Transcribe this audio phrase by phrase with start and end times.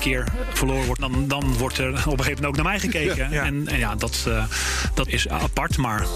[0.00, 3.30] keer verloren wordt, dan, dan wordt er op een gegeven moment ook naar mij gekeken.
[3.30, 3.44] Ja.
[3.44, 4.44] En, en ja, dat, eh,
[4.94, 6.06] dat is apart, maar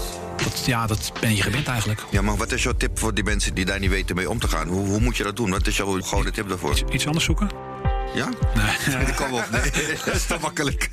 [0.43, 2.03] dat, ja, dat ben je gewend eigenlijk.
[2.09, 4.39] Ja, maar wat is jouw tip voor die mensen die daar niet weten mee om
[4.39, 4.67] te gaan?
[4.67, 5.49] Hoe, hoe moet je dat doen?
[5.49, 6.79] Wat is jouw gouden tip daarvoor?
[6.91, 7.49] Iets anders zoeken?
[8.13, 8.29] Ja?
[8.55, 9.13] Nee.
[9.15, 9.61] Kom op, nee,
[10.05, 10.89] dat is te makkelijk.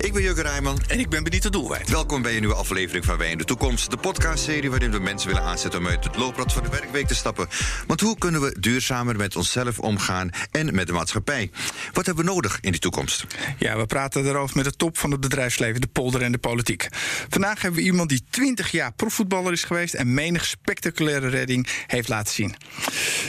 [0.00, 0.80] Ik ben Jurgen Rijman.
[0.88, 1.88] En ik ben Benito Doelwijd.
[1.88, 3.90] Welkom bij een nieuwe aflevering van Wij in de Toekomst.
[3.90, 7.14] De podcastserie waarin we mensen willen aanzetten om uit het looprad van de werkweek te
[7.14, 7.48] stappen.
[7.86, 11.50] Want hoe kunnen we duurzamer met onszelf omgaan en met de maatschappij?
[11.92, 13.24] Wat hebben we nodig in die toekomst?
[13.58, 16.86] Ja, we praten erover met de top van het bedrijfsleven, de polder en de politiek.
[17.28, 22.08] Vandaag hebben we iemand die 20 jaar profvoetballer is geweest en menig spectaculaire redding heeft
[22.08, 22.54] laten zien.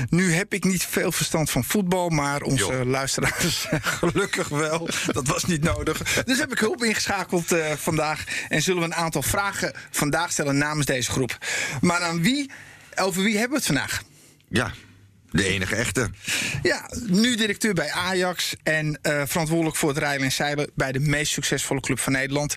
[0.09, 2.85] Nu heb ik niet veel verstand van voetbal, maar onze Jo.
[2.85, 3.67] luisteraars
[3.99, 4.89] gelukkig wel.
[5.11, 6.01] Dat was niet nodig.
[6.33, 10.57] Dus heb ik hulp ingeschakeld eh, vandaag en zullen we een aantal vragen vandaag stellen
[10.57, 11.37] namens deze groep.
[11.81, 12.51] Maar aan wie,
[12.95, 14.03] over wie hebben we het vandaag?
[14.47, 14.71] Ja,
[15.33, 16.09] de enige echte.
[16.63, 20.99] Ja, nu directeur bij Ajax en eh, verantwoordelijk voor het rijden en zeilen bij de
[20.99, 22.55] meest succesvolle club van Nederland.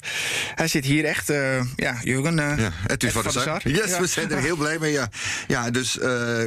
[0.55, 2.39] Hij zit hier echt, eh, ja, Jurgen.
[2.39, 3.69] eh, Ja, het is van de Sar.
[3.69, 4.01] Yes, Ja.
[4.01, 4.93] we zijn er heel blij mee.
[4.93, 5.09] Ja,
[5.47, 5.95] ja dus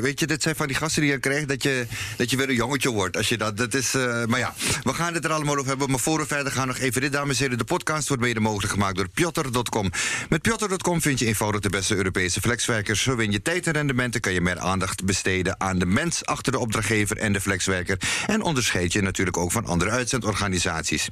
[0.02, 1.86] weet je, dit zijn van die gasten die je krijgt dat je,
[2.18, 3.18] dat je weer een jongetje wordt.
[3.18, 3.92] Als je dat, dat is,
[4.28, 5.90] maar ja, we gaan het er allemaal over hebben.
[5.90, 7.58] Maar voor we verder gaan, nog even dit, dames en heren.
[7.58, 9.92] De podcast wordt mede mogelijk gemaakt door Pjotter.com.
[10.30, 13.02] Met Pjotter.com vind je eenvoudig de beste Europese flexwerkers.
[13.02, 15.86] Zo win je tijd en rendementen, kan je meer aandacht besteden aan de
[16.26, 17.98] achter de opdrachtgever en de flexwerker.
[18.28, 21.10] En onderscheid je natuurlijk ook van andere uitzendorganisaties.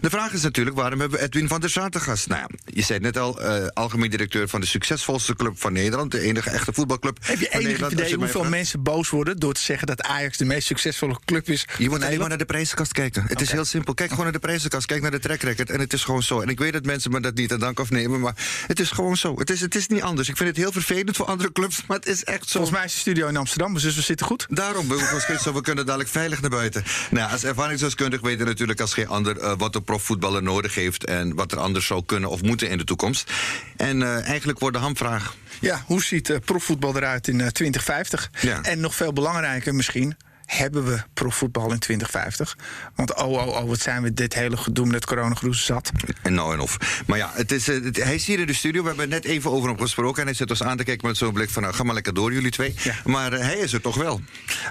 [0.00, 2.28] De vraag is natuurlijk, waarom hebben we Edwin van der Sar te gast?
[2.28, 6.10] Nou je zei het net al, eh, algemeen directeur van de succesvolste club van Nederland.
[6.10, 8.50] De enige echte voetbalclub Heb je enig idee hoeveel vraagt.
[8.50, 11.64] mensen boos worden door te zeggen dat Ajax de meest succesvolle club is?
[11.78, 13.24] Je moet alleen maar naar de prijzenkast kijken.
[13.26, 13.94] Het is heel simpel.
[13.94, 14.86] Kijk gewoon naar de prijzenkast.
[14.86, 15.70] Kijk naar de track record.
[15.70, 16.40] En het is gewoon zo.
[16.40, 18.20] En ik weet dat mensen me dat niet aan dank afnemen.
[18.20, 18.34] Maar
[18.66, 19.38] het is gewoon zo.
[19.38, 20.28] Het is, het is niet anders.
[20.28, 21.82] Ik vind het heel vervelend voor andere clubs.
[21.86, 22.50] Maar het is echt zo.
[22.50, 24.46] Volgens mij is de studio in Amsterdam, dus we zitten goed.
[24.52, 26.84] Daarom, we we kunnen dadelijk veilig naar buiten.
[27.10, 31.04] Nou, als ervaringsdeskundig weet je natuurlijk als geen ander eh, wat een profvoetballer nodig heeft
[31.04, 33.32] en wat er anders zou kunnen of moeten in de toekomst.
[33.76, 35.34] En eh, eigenlijk wordt de hamvraag.
[35.60, 38.30] Ja, hoe ziet eh, profvoetbal eruit in eh, 2050?
[38.40, 38.62] Ja.
[38.62, 40.16] En nog veel belangrijker misschien.
[40.50, 42.56] Hebben we profvoetbal in 2050?
[42.94, 45.90] Want oh, oh, oh, wat zijn we dit hele gedoe met coronagroes zat.
[46.22, 46.76] En nou en of.
[47.06, 48.82] Maar ja, het is, eh, het- hij is hier in de studio.
[48.82, 50.20] We hebben het net even over hem gesproken.
[50.20, 51.62] En hij zit ons aan te kijken met zo'n blik van...
[51.62, 52.74] Nou, ga maar lekker door, jullie twee.
[52.82, 52.94] Ja.
[53.04, 54.20] Maar eh, hij is er toch wel.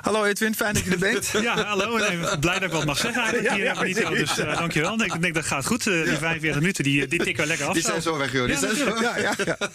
[0.02, 1.28] Hallo Edwin, fijn dat je er bent.
[1.42, 1.98] Ja, hallo.
[1.98, 4.10] Nee, blij dat ik wat mag zeggen eigenlijk hier, Ja, ja, Benito.
[4.10, 5.02] Dus eh, dankjewel.
[5.04, 5.84] Ik denk dat gaat goed.
[5.84, 7.74] Die 45 minuten, die, die tikken we lekker af.
[7.74, 8.46] Die zijn zo weg, joh.
[8.46, 9.18] Die Ja, zijn zo natuurlijk.
[9.20, 9.70] Ja, ja, ja.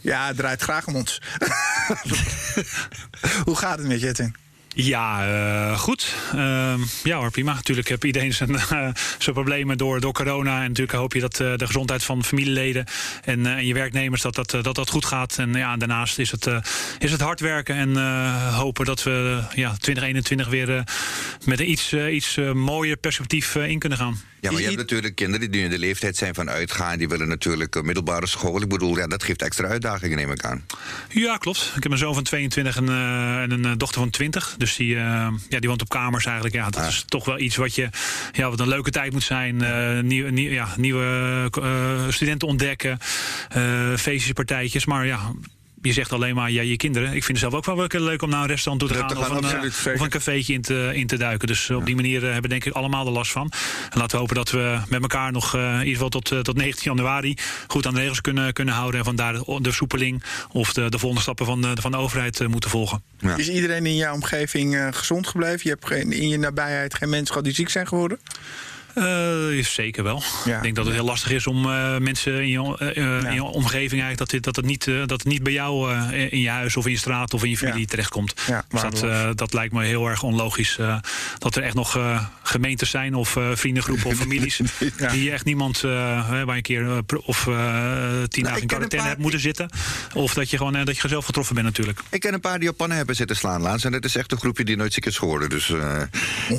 [0.00, 1.20] ja, het draait graag om ons.
[3.44, 4.34] Hoe gaat het met je, Edwin?
[4.74, 6.14] Ja, eh, goed.
[6.32, 7.54] Ehm, ja hoor, prima.
[7.54, 10.62] Natuurlijk heb iedereen zijn, eh, zijn problemen door, door corona.
[10.62, 12.84] En natuurlijk hoop je dat eh, de gezondheid van familieleden
[13.24, 15.38] en, en je werknemers dat dat, dat dat goed gaat.
[15.38, 16.48] En ja, daarnaast is het,
[16.98, 17.96] is het hard werken en
[18.52, 20.84] hopen dat we ja, 2021 weer
[21.44, 24.20] met een iets, iets mooier perspectief in kunnen gaan.
[24.40, 26.98] Ja, maar je hebt natuurlijk kinderen die nu in de leeftijd zijn van uitgaan.
[26.98, 28.62] Die willen natuurlijk middelbare school.
[28.62, 30.66] Ik bedoel, ja, dat geeft extra uitdagingen, neem ik aan.
[31.08, 31.72] Ja, klopt.
[31.76, 34.54] Ik heb een zoon van 22 en, en een dochter van 20.
[34.64, 36.54] Dus die, eh, ja, die woont op kamers eigenlijk.
[36.54, 36.88] Ja, dat Ah.
[36.88, 37.88] is toch wel iets wat, je,
[38.32, 39.62] ja, wat een leuke tijd moet zijn.
[39.62, 42.98] Eh, nieuw, nieuw- ja, nieuwe eh, studenten ontdekken.
[43.96, 44.84] feestjes, partijtjes.
[44.86, 45.32] Maar ja...
[45.84, 47.08] Je zegt alleen maar, ja, je kinderen.
[47.08, 49.08] Ik vind het zelf ook wel wel leuk om naar een restaurant toe te gaan.
[49.08, 51.46] te of, een, eh, of een cafeetje in te, in te duiken.
[51.48, 53.52] Dus op die manier eh, hebben denk ik allemaal er last van.
[53.90, 56.56] En laten we hopen dat we met elkaar nog eh, in ieder geval tot, tot
[56.56, 57.36] 19 januari
[57.66, 58.98] goed aan de regels kunnen, kunnen houden.
[58.98, 60.22] En vandaar de, de soepeling
[60.52, 63.02] of de, de volgende stappen van de, van de overheid moeten volgen.
[63.18, 63.36] Ja.
[63.36, 65.60] Is iedereen in jouw omgeving eh, gezond gebleven?
[65.62, 68.18] Je hebt geen, in je nabijheid geen mensen gehad die ziek zijn geworden?
[68.94, 70.22] Eh, zeker wel.
[70.44, 70.56] Ja.
[70.56, 73.28] Ik denk dat het heel lastig is om eh, mensen in je, eh, Ja.
[73.28, 76.40] in je omgeving eigenlijk dat, dit, dat, het niet, dat het niet bij jou in
[76.40, 77.86] je huis of in je straat of in je familie Ja.
[77.86, 78.34] terechtkomt.
[78.68, 80.78] Dus dat, dat lijkt me heel erg onlogisch.
[81.38, 81.98] dat er echt nog
[82.42, 84.60] gemeentes zijn of vriendengroepen of families
[85.10, 89.18] die echt niemand waar je een keer of tien dagen ik in quarantaine paar- hebt
[89.20, 89.68] moeten zitten.
[90.14, 92.00] Of dat je gewoon dat je zelf getroffen bent natuurlijk.
[92.10, 93.84] Ik ken een paar die op pannen hebben zitten slaan laatst.
[93.84, 95.48] En dat is echt een groepje die nooit ziek is geworden.
[95.48, 95.72] Dus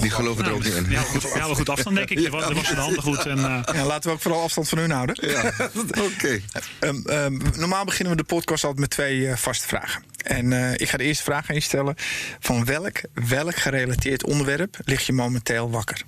[0.02, 0.86] die geloven er ook niet in.
[0.90, 2.24] Ja, goed, ja, wel goed afstand denk ik.
[2.30, 3.26] Was, er was de handen goed.
[3.26, 5.30] En, eh, Ja, laten we ook vooral afstand van hun houden.
[5.30, 5.54] Ja,
[6.12, 6.42] oké.
[6.80, 10.04] Ehm, ehm, normaal beginnen we de podcast altijd met twee eh, vaste vragen.
[10.24, 11.96] En eh, ik ga de eerste vraag aan je stellen.
[12.40, 16.02] Van welk, welk gerelateerd onderwerp lig je momenteel wakker?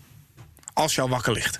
[0.74, 1.60] Als je al wakker ligt.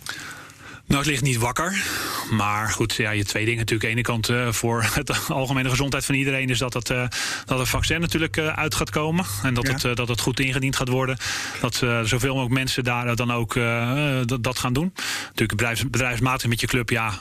[0.88, 1.84] Nou, het ligt niet wakker.
[2.32, 3.90] Maar goed, ja, je twee dingen natuurlijk.
[3.90, 7.08] Aan de ene kant uh, voor het algemene gezondheid van iedereen is dat het, uh,
[7.46, 9.26] dat het vaccin natuurlijk uh, uit gaat komen.
[9.44, 9.74] En dat, ja.
[9.74, 11.18] het, dat het goed ingediend gaat worden.
[11.62, 13.54] Dat zoveel mogelijk mensen daar dan ook
[14.26, 14.94] dat, dat, gaan doen.
[15.24, 16.90] Natuurlijk bedrijfs, bedrijfsmatig met je club.
[16.90, 17.20] Ja,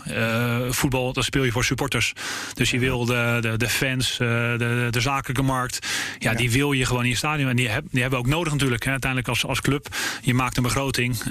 [0.70, 2.12] voetbal, dat speel je voor supporters.
[2.54, 5.86] Dus je wil de, de, de fans, de, de zakelijke markt.
[6.18, 7.48] Ja, ja, die wil je gewoon in je stadion.
[7.48, 8.84] En die, heb, die hebben we ook nodig natuurlijk.
[8.84, 9.86] Hè, uiteindelijk als, als club.
[10.22, 11.22] Je maakt een begroting.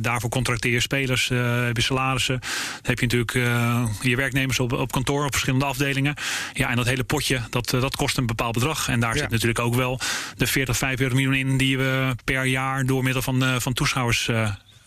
[0.00, 1.30] daarvoor contracteer je spelers
[1.74, 2.40] heb je salarissen.
[2.82, 6.14] Heb je natuurlijk uh, je werknemers op, op kantoor, op verschillende afdelingen.
[6.52, 8.88] Ja, en dat hele potje, dat, uh, dat kost een bepaald bedrag.
[8.88, 9.20] En daar ja.
[9.20, 10.00] zit natuurlijk ook wel
[10.36, 14.30] de 40, 45 miljoen in die we per jaar door middel van, uh, van toeschouwers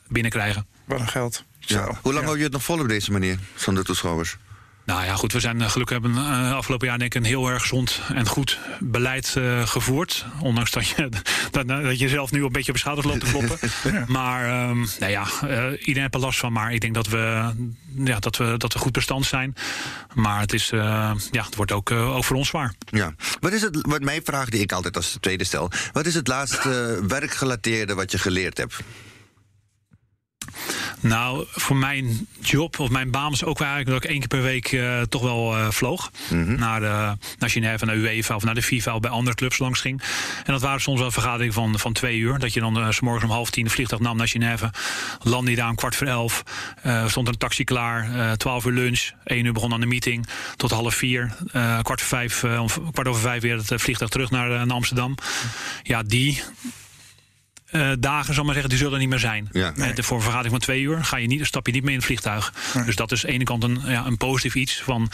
[0.08, 0.66] binnenkrijgen.
[0.86, 1.44] Wat een geld.
[1.60, 2.00] Ja.
[2.02, 4.38] Hoe lang hou je het nog vol op deze manier, zonder toeschouwers?
[4.88, 7.48] Nou ja, goed, we zijn eh, gelukkig hebben uh, afgelopen jaar denk ik een heel
[7.50, 10.26] erg gezond en goed beleid uh, gevoerd.
[10.42, 11.10] Ondanks dat je,
[11.52, 13.58] dat, dat je zelf nu een beetje op de schouders loopt te kloppen.
[13.94, 14.04] ja.
[14.08, 15.50] Maar um, nou ja, uh,
[15.80, 16.54] iedereen heeft er last van.
[16.54, 17.52] Maar ik denk dat we,
[18.04, 19.56] ja, dat we, dat we goed bestand zijn.
[20.14, 22.74] Maar het, is, ja, het wordt ook, ook voor ons zwaar.
[22.90, 23.14] Ja.
[23.40, 25.72] Wat is het, wat mijn vraag die ik altijd als tweede stel.
[25.94, 28.80] Wat is het laatste werkgelateerde wat je geleerd hebt?
[31.00, 34.42] Nou, voor mijn job of mijn baan was ook eigenlijk dat ik één keer per
[34.42, 36.12] week uh, toch wel uh, vloog.
[36.30, 36.60] Mm -hmm.
[36.60, 39.82] Naar, de, naar Genève, naar UEFA of naar de FIFA of bij andere clubs langs
[39.82, 40.02] ging.
[40.46, 42.40] En dat waren soms wel vergaderingen van, van twee uur.
[42.40, 44.72] Dat je dan uh, s morgens om half tien de vliegtuig nam naar Genève.
[45.24, 46.44] Landde je daar om kwart voor elf.
[47.08, 48.38] stond een taxi klaar.
[48.38, 49.10] twaalf uur lunch.
[49.24, 50.28] één uur begon aan de meeting.
[50.56, 51.36] Tot half vier.
[51.82, 52.40] kwart, voor vijf,
[52.92, 55.16] kwart over vijf weer het vliegtuig terug naar, naar Amsterdam.
[55.84, 56.44] Ja, die
[57.72, 59.50] uh, dagen, zal maar zeggen, die zullen niet meer zijn.
[59.52, 60.04] Ja, nee.
[60.04, 62.06] Voor een vergadering van twee uur ga je niet, stap je niet mee in het
[62.06, 62.54] vliegtuig.
[62.74, 62.86] Nee.
[62.86, 65.12] Dus dat is aan de ene kant een, ja, een positief iets van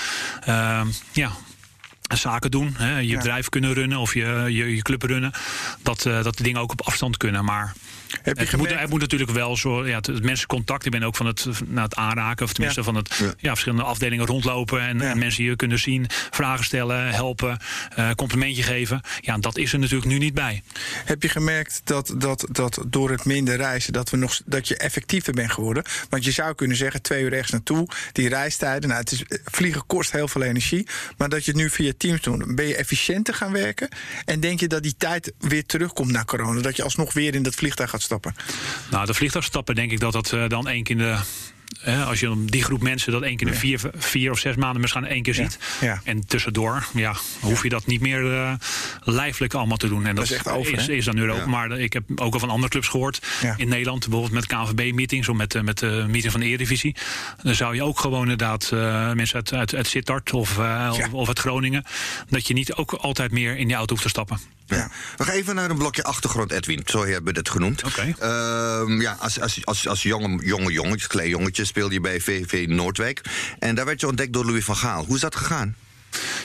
[0.47, 1.31] uh, ja,
[2.15, 2.75] zaken doen.
[2.77, 3.17] Hè, je ja.
[3.17, 5.31] bedrijf kunnen runnen of je, je, je club runnen.
[5.81, 7.45] Dat, uh, dat de dingen ook op afstand kunnen.
[7.45, 7.73] Maar
[8.21, 10.85] heb je het, moet, het moet natuurlijk wel zo, ja, het, het mensencontact.
[10.85, 12.85] Ik ben ook van het, nou, het aanraken, of tenminste ja.
[12.85, 13.33] van het ja.
[13.37, 13.49] ja.
[13.49, 17.57] verschillende afdelingen rondlopen en, en, mensen hier kunnen zien, vragen stellen, helpen,
[17.99, 19.01] uh, complimentje geven.
[19.19, 20.63] Ja, dat is er natuurlijk nu niet bij.
[21.05, 24.77] Heb je gemerkt dat, dat, dat door het minder reizen, dat, we nog, dat je
[24.77, 25.83] effectiever bent geworden?
[26.09, 29.85] Want je zou kunnen zeggen, twee uur rechts naartoe, die reistijden, nou, het is, vliegen
[29.85, 30.87] kost heel veel energie,
[31.17, 33.89] maar dat je het nu via Teams doet, ben je efficiënter gaan werken?
[34.25, 36.61] En denk je dat die tijd weer terugkomt na corona?
[36.61, 38.35] Dat je alsnog weer in dat vliegtuig gaat stappen?
[38.91, 41.17] Nou, de vliegtuigstappen denk ik dat dat uh, dan één keer in de
[41.79, 44.81] Hè, als je die groep mensen dat één keer in vier, vier of zes maanden
[44.81, 45.57] misschien één keer ziet.
[45.81, 45.87] Ja.
[45.87, 46.01] Ja.
[46.03, 48.53] En tussendoor ja, hoef je dat niet meer uh,
[49.03, 50.05] lijfelijk allemaal te doen.
[50.05, 51.45] En dat, dat is, echt over, is, is dan Europa.
[51.45, 53.21] Maar ik heb ook al van andere clubs gehoord.
[53.57, 56.95] In Nederland, bijvoorbeeld met KNVB-meetings of met, met de meeting van de Eredivisie.
[57.41, 61.13] Dan zou je ook gewoon inderdaad uh, mensen uit, uit, uit Sittard of, uh, of,
[61.13, 61.83] of uit Groningen.
[62.29, 64.39] Dat je niet ook altijd meer in die auto hoeft te stappen.
[64.65, 64.89] Ja.
[65.17, 66.81] We gaan even naar een blokje achtergrond, Edwin.
[66.85, 67.83] Zo hebben we het genoemd.
[67.83, 68.15] Okay.
[68.21, 72.65] Uh, ja, als, als, als, als jonge, jonge jongetje, klein jongetje, speelde je bij VV
[72.67, 73.21] Noordwijk.
[73.59, 75.05] En daar werd je ontdekt door Louis van Gaal.
[75.05, 75.75] Hoe is dat gegaan?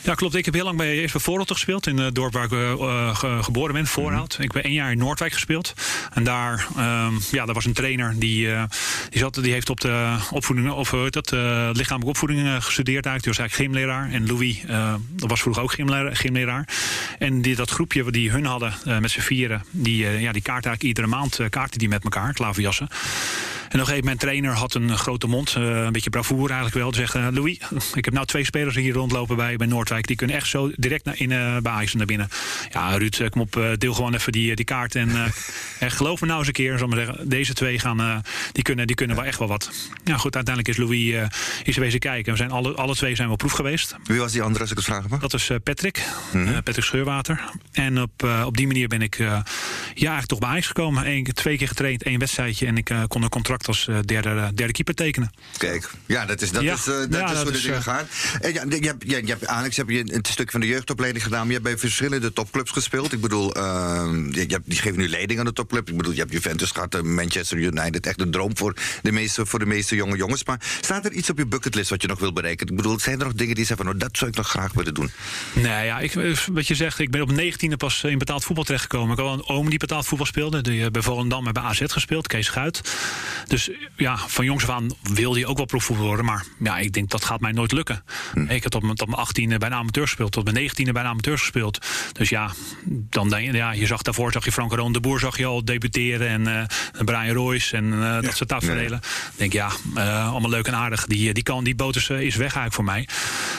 [0.02, 0.34] Ja, klopt.
[0.34, 1.86] Ik heb heel lang bij eerst bij Voorhout gespeeld.
[1.86, 4.38] In het dorp waar ik uh, ge geboren ben, Voorhout.
[4.38, 4.44] Mm.
[4.44, 5.74] Ik heb één jaar in Noordwijk gespeeld.
[6.12, 8.62] En daar, um, ja, daar was een trainer die, uh,
[9.08, 11.40] die, zat, die heeft op de opvoeding, of hoe heet dat, uh,
[11.72, 13.22] lichamelijke opvoeding gestudeerd eigenlijk.
[13.22, 14.10] Die was eigenlijk gymleraar.
[14.10, 14.62] En Louis,
[15.10, 16.16] dat was vroeger ook gymleraar.
[16.16, 16.68] gymleraar.
[17.18, 20.82] En die, dat groepje die hun hadden met z'n vieren, die, ja, die kaart eigenlijk
[20.82, 22.88] iedere maand kaarten die met elkaar, klaverjassen.
[23.68, 26.90] En nog even, mijn trainer had een grote mond, uh, een beetje bravoer eigenlijk wel.
[26.90, 27.58] Te zeggen, Louis,
[27.94, 30.06] ik heb nou twee spelers hier rondlopen bij, bij Noordwijk.
[30.06, 32.28] Die kunnen echt zo direct naar, in, uh, bij Ajax naar binnen.
[32.70, 34.94] Ja, Ruud, kom op, deel gewoon even die, die kaart.
[34.94, 35.10] En,
[35.78, 38.22] en geloof me nou eens een keer, zal maar zeggen, deze twee gaan,
[38.52, 39.70] die kunnen, die kunnen wel echt wel wat.
[40.04, 41.28] Ja, goed, uiteindelijk is Louis
[41.64, 42.32] is er wezen kijken.
[42.32, 43.96] We zijn alle, alle twee zijn we op proef geweest.
[44.04, 45.20] Wie was die andere, als ik het vragen mag?
[45.20, 46.62] Dat is Patrick, mm -hmm.
[46.62, 47.40] Patrick Scheurwater.
[47.72, 49.42] En op, op die manier ben ik ja,
[49.94, 51.06] eigenlijk toch bij Ajax gekomen.
[51.06, 52.66] Eén, twee keer getraind, één wedstrijdje.
[52.66, 55.30] En ik kon een contract als derde, derde keeper tekenen.
[55.56, 56.74] Kijk, ja, dat is, dat ja.
[56.74, 58.06] is, uh, dat ja, is hoe de dingen gaan.
[58.40, 61.24] En ja, je hebt, je, je hebt, Alex, heb je een stuk van de jeugdopleiding
[61.24, 61.38] gedaan.
[61.38, 63.12] Maar je hebt bij verschillende topclubs gespeeld.
[63.12, 63.62] Ik bedoel, uh,
[64.30, 65.88] je, je hebt, die geven nu leiding aan de topclub.
[65.88, 68.06] Ik bedoel, je hebt Juventus gehad, Manchester United.
[68.06, 70.44] Echt een droom voor de meeste, voor de meeste jonge jongens.
[70.44, 72.66] Maar staat er iets op je bucketlist wat je nog wil bereiken?
[72.66, 74.72] Ik bedoel, zijn er nog dingen die zeggen van, oh, dat zou ik nog graag
[74.72, 75.10] willen doen?
[75.52, 76.12] Nee, ja, ik,
[76.52, 79.18] wat je zegt, ik ben op 19e pas in betaald voetbal terechtgekomen.
[79.18, 80.60] Ik had een oom die betaald voetbal speelde.
[80.60, 82.80] Die bij Volendam en bij AZ gespeeld, Kees Guit.
[83.48, 86.24] Dus ja, van jongs af aan wilde je ook wel profvoetbal worden.
[86.24, 88.04] Maar ja, ik denk dat gaat mij nooit lukken.
[88.32, 88.40] Hm.
[88.40, 90.32] Ik heb tot, tot mijn 18e bij een amateur gespeeld.
[90.32, 91.86] Tot mijn 19e bij een amateur gespeeld.
[92.12, 92.50] Dus ja,
[92.84, 95.46] dan denk je, ja, je zag daarvoor zag je Frank Roon de Boer zag je
[95.46, 96.28] al debuteren.
[96.28, 98.20] En uh, Brian Royce en uh, ja.
[98.20, 99.00] dat soort tafereelen.
[99.02, 99.30] Ja.
[99.36, 101.06] denk ja, uh, allemaal leuk en aardig.
[101.06, 103.08] Die, die, kan, die boot is, is weg eigenlijk voor mij.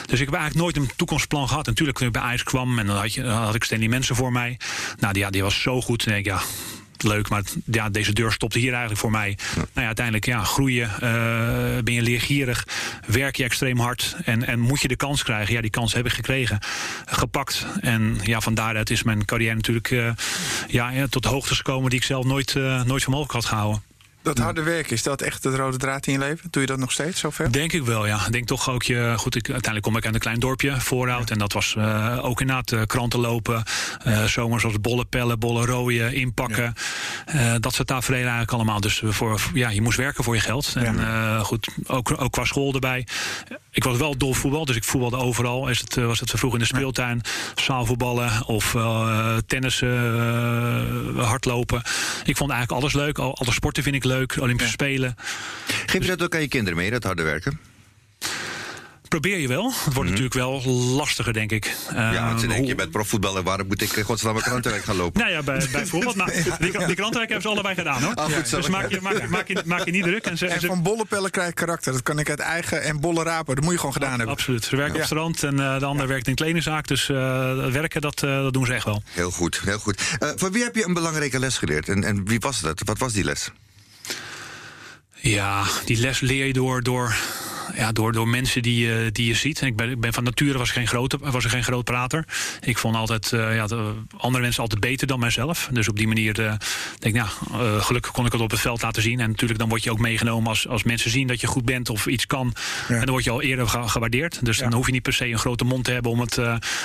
[0.06, 1.66] Dus ik heb eigenlijk nooit een toekomstplan gehad.
[1.66, 4.16] Natuurlijk toen ik bij IJs kwam en dan had, je, dan had ik Stanley Mensen
[4.16, 4.58] voor mij.
[4.98, 6.04] Nou, die, ja, die was zo goed.
[6.04, 6.40] En denk ik, ja,
[7.02, 7.28] leuk.
[7.28, 9.38] Maar ja, deze deur stopte hier eigenlijk voor mij.
[9.54, 11.00] Nou ja, uiteindelijk ja, groeien, uh,
[11.84, 12.66] ben je leergierig,
[13.06, 15.54] werk je extreem hard en, en moet je de kans krijgen.
[15.54, 16.58] Ja, die kans heb ik gekregen,
[17.06, 17.66] gepakt.
[17.80, 20.10] En ja, van daaruit is mijn carrière natuurlijk uh,
[20.68, 23.89] ja, tot hoogtes gekomen die ik zelf nooit, uh, nooit voor mogelijk had gehouden.
[24.22, 26.50] Dat harde werk, is dat echt de rode draad in je leven?
[26.50, 27.52] Doe je dat nog steeds zover?
[27.52, 28.26] Denk ik wel, ja.
[28.26, 29.14] Ik denk toch ook je.
[29.16, 31.30] Goed, ik, uiteindelijk kom ik uit een klein dorpje, Voorhout.
[31.30, 33.62] En dat was uh, ook inderdaad uh, kranten lopen.
[34.06, 36.74] Uh, zomers als bollen pellen, bollen rooien, inpakken.
[37.32, 37.58] Ja.
[37.58, 38.80] dat soort tafereelen eigenlijk allemaal.
[38.80, 40.72] Dus voor, ja, je moest werken voor je geld.
[40.76, 43.06] En goed, ook, ook qua school erbij.
[43.72, 45.68] Ik was wel dol voetbal, dus ik voetbalde overal.
[45.68, 47.20] Is het, was het vroeg in de speeltuin,
[47.54, 48.76] zaalvoetballen of
[49.46, 49.88] tennissen,
[51.16, 51.82] hardlopen.
[52.24, 53.18] Ik vond eigenlijk alles leuk.
[53.18, 54.84] Alle sporten vind ik leuk, Olympische ja.
[54.84, 55.16] Spelen.
[55.86, 57.60] Geef je dat ook aan je kinderen mee, dat harde werken?
[59.10, 59.64] Probeer je wel.
[59.64, 60.04] Het wordt mm -hmm.
[60.04, 61.76] natuurlijk wel lastiger, denk ik.
[61.92, 65.20] Ja, want ze denken, je bent profvoetballer, waarom moet ik godsnaam mijn krantenwerk gaan lopen?
[65.20, 66.14] Nou ja, bij, bijvoorbeeld.
[66.14, 68.14] Maar die, die krantenwerk hebben ze allebei gedaan, hoor.
[68.14, 70.24] Ah, dus maak je, maak, maak, je, maak je niet druk.
[70.24, 71.92] En, ze, en ze, van bollenpellen krijg je karakter.
[71.92, 73.54] Dat kan ik uit eigen en bollen rapen.
[73.54, 74.28] Dat moet je gewoon gedaan hebben.
[74.28, 74.64] Absoluut.
[74.64, 75.00] Ze werken ja.
[75.00, 76.88] op strand en uh, de ander werkt in kledingzaak.
[76.88, 77.16] Dus uh,
[77.70, 79.02] werken, dat, uh, dat doen ze echt wel.
[79.10, 80.02] Heel goed, heel goed.
[80.36, 81.88] van wie heb je een belangrijke les geleerd?
[81.88, 82.82] En, en wie was dat?
[82.84, 83.50] Wat was die les?
[85.22, 87.14] Ja, die les leer je door, door,
[87.74, 89.60] ja, door, door mensen die, uh, die je ziet.
[89.60, 92.24] Ik ben, ik ben van nature was, geen grote, was er geen groot prater.
[92.60, 95.68] Ik vond altijd uh, ja, de, andere mensen altijd beter dan mijzelf.
[95.72, 96.52] Dus op die manier uh,
[96.98, 99.20] denk ik, nou, gelukkig kon ik het op het veld laten zien.
[99.20, 101.88] En natuurlijk dan word je ook meegenomen als, als mensen zien dat je goed bent
[101.88, 102.54] of iets kan.
[102.88, 102.94] Ja.
[102.94, 104.44] En dan word je al eerder ge gewaardeerd.
[104.44, 104.62] Dus ja.
[104.62, 106.38] dan hoef je niet per se een grote mond te hebben om, het,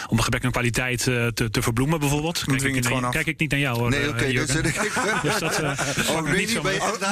[0.08, 2.44] om een gebrek aan kwaliteit te, te verbloemen bijvoorbeeld.
[2.46, 3.89] Kijk ik, ik, nee, kijk ik niet naar jou hoor.
[3.89, 4.10] Nee, oké.
[4.10, 4.48] Okay, dus,
[5.24, 5.62] dus dat
[6.10, 6.62] oh, niet zo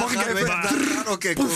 [0.00, 1.12] mag ik even...
[1.12, 1.48] Oké, cool.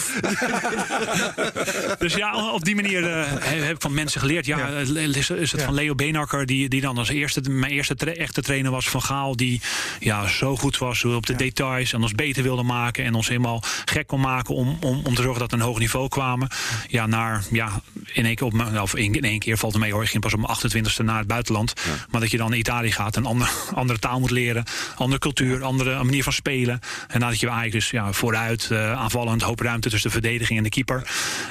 [2.08, 4.46] dus ja, op die manier uh, heb ik van mensen geleerd.
[4.46, 4.66] Ja, ja.
[4.68, 5.66] is, is, het ja.
[5.66, 8.88] van Leo Beenakker, die, die dan als eerste, mijn eerste tra echte trainer was.
[8.88, 9.60] Van Gaal, die
[10.00, 11.38] ja, zo goed was op de ja.
[11.38, 13.04] details en ons beter wilde maken.
[13.04, 15.78] En ons helemaal gek kon maken om, om, om te zorgen dat we een hoog
[15.78, 16.48] niveau kwamen.
[16.88, 17.80] Ja, naar, ja,
[18.12, 20.02] in één keer, op, of in, in één keer valt het mee hoor.
[20.02, 21.72] Je ging pas om 28ste naar het buitenland.
[22.10, 24.64] Maar dat je dan naar Italië gaat, een andere, andere taal moet leren.
[24.96, 26.80] Andere cultuur, andere manier van spelen.
[27.08, 30.64] En nadat je eigenlijk dus ja, vooruit, uh, aanvallend, hoop ruimte tussen de verdediging en
[30.64, 31.10] de keeper.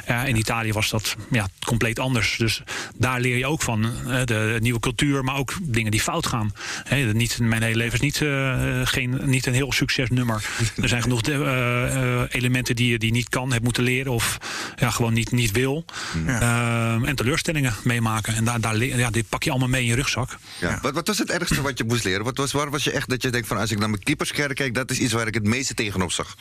[0.09, 2.35] Uh, in Italië was dat ja, compleet anders.
[2.37, 2.61] Dus
[2.95, 3.85] daar leer je ook van.
[3.85, 6.53] Uh, de nieuwe cultuur, maar ook dingen die fout gaan.
[6.83, 10.45] He, niet, mijn hele leven is niet, uh, geen, niet een heel succesnummer.
[10.81, 11.21] Er zijn genoeg
[12.29, 14.37] elementen die je die niet kan, hebt moeten leren of
[14.75, 15.85] ja, gewoon niet, niet wil.
[16.25, 16.99] Ja.
[17.03, 18.35] en teleurstellingen meemaken.
[18.35, 20.37] En daar, daar ja, dit pak je allemaal mee in je rugzak.
[20.59, 20.69] Ja.
[20.69, 20.79] Ja.
[20.81, 22.23] Wat, wat was het ergste wat je moest leren?
[22.23, 24.55] Wat was, waar was je echt dat je denkt van als ik naar mijn keeperskerk
[24.55, 26.35] kijk, dat is iets waar ik het meeste tegenop zag?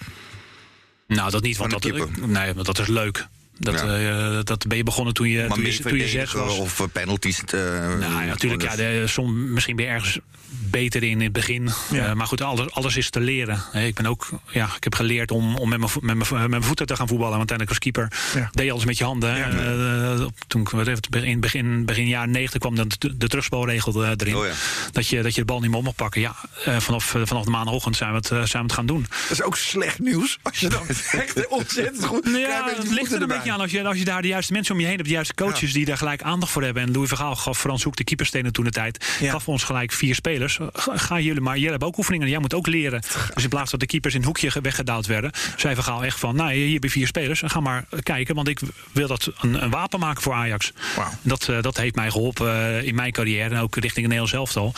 [1.06, 3.26] Nou, dat niet, want dat, nee, dat is leuk.
[3.58, 4.36] Dat, ja.
[4.36, 6.58] uh, dat ben je begonnen toen je, toen je, toen je zes was.
[6.58, 7.42] Of penalties.
[7.54, 8.62] Uh, nou ja, natuurlijk.
[8.62, 11.68] Ja, de, som, misschien ben je ergens beter in, in het begin.
[11.90, 12.08] Ja.
[12.08, 13.62] Uh, maar goed, alles, alles is te leren.
[13.70, 16.86] Hey, ik ben ook, ja, ik heb geleerd om, om met, mijn, met, mijn, voeten
[16.86, 17.36] te gaan voetballen.
[17.38, 18.50] Want uiteindelijk als keeper ja.
[18.52, 19.36] deed je alles met je handen.
[19.36, 19.50] Ja.
[19.50, 20.68] Uh, toen
[21.10, 22.86] in begin, begin jaren 90 kwam de,
[23.16, 24.36] de, terugspelregel erin.
[24.36, 24.46] Oh,
[24.92, 26.20] dat, je, dat je de bal niet meer op mag pakken.
[26.20, 26.34] Ja,
[26.78, 29.06] vanaf, vanaf de maandagochtend zijn we, het, zijn we het gaan doen.
[29.08, 30.38] Dat is ook slecht nieuws.
[30.42, 30.88] Als je dan
[31.22, 32.24] echt ontzettend goed...
[32.24, 34.74] Ja, het ligt er een beetje aan als je, als je daar de juiste mensen
[34.74, 35.08] om je heen hebt.
[35.08, 36.82] De juiste coaches die daar gelijk aandacht voor hebben.
[36.82, 39.04] En Louis Vergaal gaf Frans Hoek de keeperstenen toen de tijd.
[39.22, 42.54] Gaf ons gelijk vier spelers ga jullie maar, jullie hebben ook oefeningen en jij moet
[42.54, 43.00] ook leren.
[43.34, 46.36] Dus in plaats dat de keepers in een hoekje weggedouwd werden, zei Vergaal echt van,
[46.36, 48.60] nou hier heb je vier spelers, ga maar kijken, want ik
[48.92, 50.72] wil dat een, een wapen maken voor Ajax.
[50.96, 51.06] Wow.
[51.22, 54.26] Dat, uh, dat heeft mij geholpen uh, in mijn carrière en ook richting een heel
[54.26, 54.74] zelftal.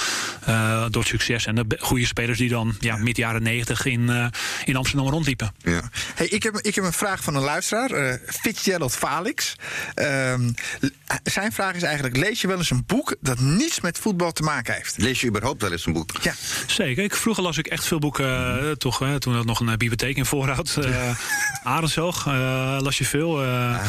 [0.49, 4.31] Uh, door het succes en de goede spelers die dan ja, mid jaren negentig in,
[4.65, 5.55] in Amsterdam rondliepen.
[5.63, 5.91] Ja.
[6.15, 8.21] Hey, ik, heb, ik heb een vraag van een luisteraar,
[8.59, 9.57] Fitzgerald Falix.
[9.95, 10.50] Ehm,
[11.23, 14.43] zijn vraag is eigenlijk, lees je wel eens een boek dat niets met voetbal te
[14.43, 14.95] maken heeft?
[14.97, 16.11] Lees je überhaupt wel eens een boek?
[16.21, 16.35] Ja.
[16.67, 17.05] Zeker.
[17.05, 20.17] Ik, vroeger las ik echt veel boeken, uh, toch, uh, toen had nog een bibliotheek
[20.17, 20.77] in voorhoud.
[20.79, 21.17] Uh, ja.
[21.75, 22.27] Arendshoog
[22.81, 23.45] las je veel.
[23.45, 23.83] Ja.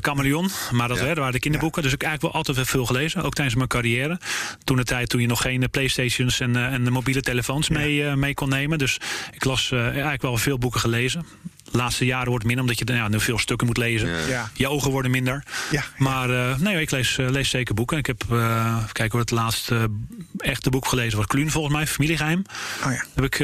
[0.00, 1.04] Chameleon, maar dat ja.
[1.04, 1.82] hè, waren de kinderboeken.
[1.82, 4.20] Dus ik eigenlijk wel altijd veel gelezen, ook tijdens mijn carrière.
[4.64, 8.34] Toen de tijd toen je nog geen Playstations en, en de mobiele telefoons mee, mee
[8.34, 8.78] kon nemen.
[8.78, 9.00] Dus
[9.32, 11.26] ik las eigenlijk wel veel boeken gelezen
[11.70, 14.28] laatste jaren wordt minder, omdat je ja, nu veel stukken moet lezen.
[14.28, 14.50] Ja.
[14.54, 15.44] Je ogen worden minder.
[15.70, 15.84] Ja.
[15.96, 17.98] Maar uh, nee, ik lees, uh, lees zeker boeken.
[17.98, 19.90] Ik heb, uh, kijken hoe het laatste
[20.36, 22.44] echte boek gelezen was Kluun volgens mij, Familiegeheim.
[22.84, 23.04] Oh ja.
[23.14, 23.36] Heb ik,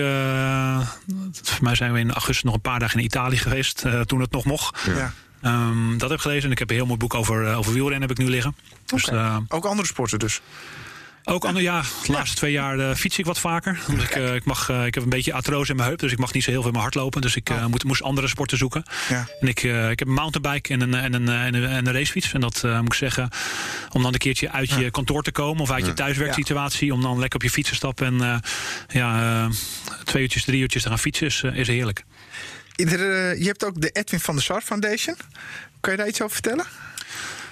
[1.43, 4.31] voor mij zijn we in augustus nog een paar dagen in Italië geweest, toen het
[4.31, 4.81] nog mocht.
[4.87, 5.13] Ja.
[5.43, 6.45] Um, dat heb ik gelezen.
[6.45, 8.57] En ik heb een heel mooi boek over, over wielrennen heb ik nu liggen.
[8.93, 9.39] Okay.
[9.39, 10.41] Dus, Ook andere sporten dus?
[11.29, 13.81] Ook andere, ja, de laatste twee jaar uh, fiets ik wat vaker.
[13.89, 16.13] Dus ik, uh, ik, mag, uh, ik heb een beetje atroos in mijn heup, dus
[16.13, 17.21] ik mag niet zo heel veel meer hardlopen.
[17.21, 18.83] Dus ik moet, moest andere sporten zoeken.
[19.09, 19.29] Ja.
[19.41, 22.33] En ik, ik heb een mountainbike en een, en een, en een, en een racefiets.
[22.33, 23.29] En dat moet ik zeggen,
[23.93, 27.19] om dan een keertje uit je kantoor te komen of uit je thuiswerksituatie, om dan
[27.19, 28.43] lekker op je fiets te stappen en
[28.89, 29.49] ja,
[30.05, 32.05] twee uurtjes, drie uurtjes te gaan fietsen, is, is heerlijk.
[32.77, 35.17] je hebt ook de Edwin van der Sar Foundation.
[35.81, 36.67] Kan je daar iets over vertellen?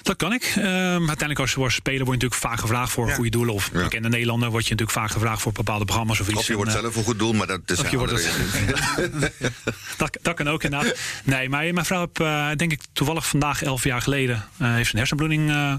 [0.06, 0.52] Dat kan ik.
[0.56, 3.54] Um, uiteindelijk als, als speler word je natuurlijk vaak gevraagd voor goede doelen.
[3.54, 3.82] Of ja.
[3.82, 6.38] bekende Nederlander word je natuurlijk vaak gevraagd voor bepaalde programma's of iets.
[6.38, 9.32] Of je wordt en, zelf een goed doel, maar dat is je wordt het,
[9.96, 10.98] dat, dat kan ook inderdaad.
[11.24, 14.92] Nee, maar mijn vrouw heb uh, denk ik toevallig vandaag elf jaar geleden uh, heeft
[14.92, 15.74] een hersenbloeding uh,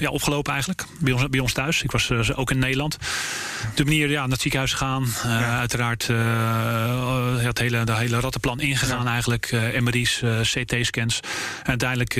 [0.00, 0.84] ja, opgelopen eigenlijk.
[0.98, 1.82] Bij ons, bij ons thuis.
[1.82, 2.96] Ik was ook in Nederland.
[3.74, 5.06] De manier ja, naar het ziekenhuis gegaan.
[5.22, 5.58] Ja.
[5.58, 6.06] Uiteraard
[7.42, 9.52] het hele, de hele rattenplan ingegaan eigenlijk.
[9.80, 11.20] MRI's, CT-scans.
[11.62, 12.14] En uiteindelijk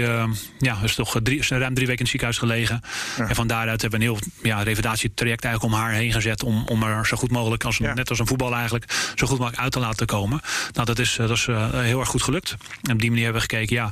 [0.59, 2.81] ja, is toch drie, ruim drie weken in het ziekenhuis gelegen.
[3.29, 6.43] En van daaruit hebben we een heel ja, revalidatietraject eigenlijk om haar heen gezet.
[6.43, 9.63] Om, om er zo goed mogelijk, als, net als een voetbal eigenlijk, zo goed mogelijk
[9.63, 10.41] uit te laten komen.
[10.73, 12.57] Nou, dat is, dat is uh, heel erg goed gelukt.
[12.83, 13.91] En op die manier hebben we gekeken, ja,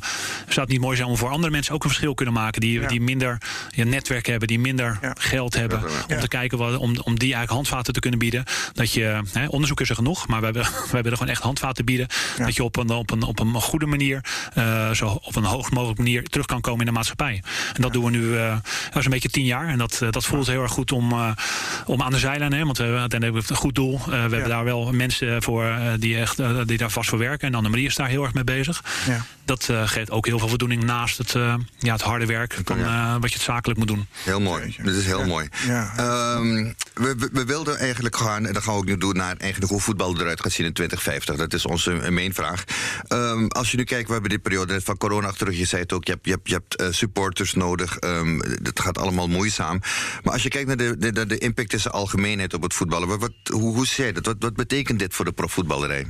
[0.48, 2.60] zou het niet mooi zijn om voor andere mensen ook een verschil kunnen maken.
[2.60, 3.38] Die, die minder
[3.70, 5.82] ja, netwerk hebben, die minder geld hebben.
[6.08, 8.44] Om te kijken wat, om, om die eigenlijk handvaten te kunnen bieden.
[8.72, 11.42] Dat je, hè, onderzoek is er genoeg, maar we hebben, we hebben er gewoon echt
[11.42, 12.06] handvaten bieden.
[12.36, 14.24] Dat je op een, op een, op een goede manier,
[14.58, 17.42] uh, zo op een hoog mogelijke manier terug kan komen in de maatschappij.
[17.74, 18.50] En dat doen we nu uh,
[18.84, 19.68] dat is een beetje tien jaar.
[19.68, 21.30] En dat, uh, dat voelt heel erg goed om, uh,
[21.86, 22.52] om aan de zijlijn.
[22.52, 24.00] Hè, want we hebben een goed doel.
[24.04, 27.48] we hebben daar wel mensen voor die, echt, die daar vast voor werken.
[27.48, 28.84] En Annemarie is daar heel erg mee bezig.
[29.06, 29.24] Ja.
[29.44, 31.32] Dat geeft ook heel veel voldoening naast het,
[31.78, 32.78] ja, het harde werk van
[33.20, 34.06] wat je het zakelijk moet doen.
[34.24, 34.76] Heel mooi.
[34.82, 35.48] Dat is heel mooi.
[35.98, 39.72] Um, we, we, wilden eigenlijk gaan, en dat gaan we ook nu doen, naar eigenlijk
[39.72, 41.36] hoe voetbal eruit gaat zien in 2050.
[41.36, 42.64] Dat is onze mainvraag.
[43.08, 45.92] Um, als je nu kijkt, we hebben die periode van corona achter je zei het
[45.92, 47.96] ook, je je hebt, je hebt supporters nodig.
[48.00, 49.80] Um, het gaat allemaal moeizaam.
[50.22, 53.74] Maar als je kijkt naar de, de, impact tussen algemeenheid op het voetballen, wat, hoe,
[53.74, 54.26] hoe zie je dat?
[54.26, 56.06] Wat, wat betekent dit voor de profvoetballerij?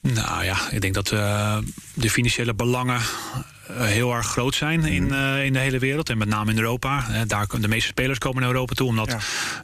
[0.00, 1.58] Nou ja, ik denk dat uh,
[1.94, 3.40] de financiële belangen eh,
[3.72, 6.10] heel erg groot zijn in, uh, in de hele wereld.
[6.10, 7.04] En met name in Europa.
[7.26, 8.88] Daar, de meeste spelers komen naar Europa toe.
[8.88, 9.16] Omdat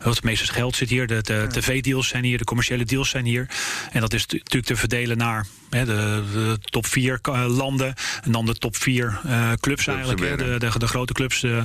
[0.02, 1.06] het meeste geld zit hier.
[1.06, 2.38] De, de tv-deals zijn hier.
[2.38, 3.49] De commerciële deals zijn hier.
[3.92, 7.94] En dat is natuurlijk te verdelen naar de, de, top vier landen.
[8.23, 9.21] En dan de top vier
[9.61, 10.21] clubs eigenlijk.
[10.21, 11.40] de, de, de, grote clubs.
[11.40, 11.64] De,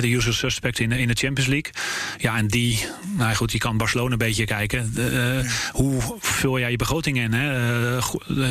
[0.00, 1.72] de usual suspect in, in de Champions League.
[2.18, 2.86] Ja, en die...
[3.16, 4.94] Nou goed, je kan Barcelona een beetje kijken.
[5.72, 7.32] hoe vul jij je begroting in?
[7.32, 8.02] Hè?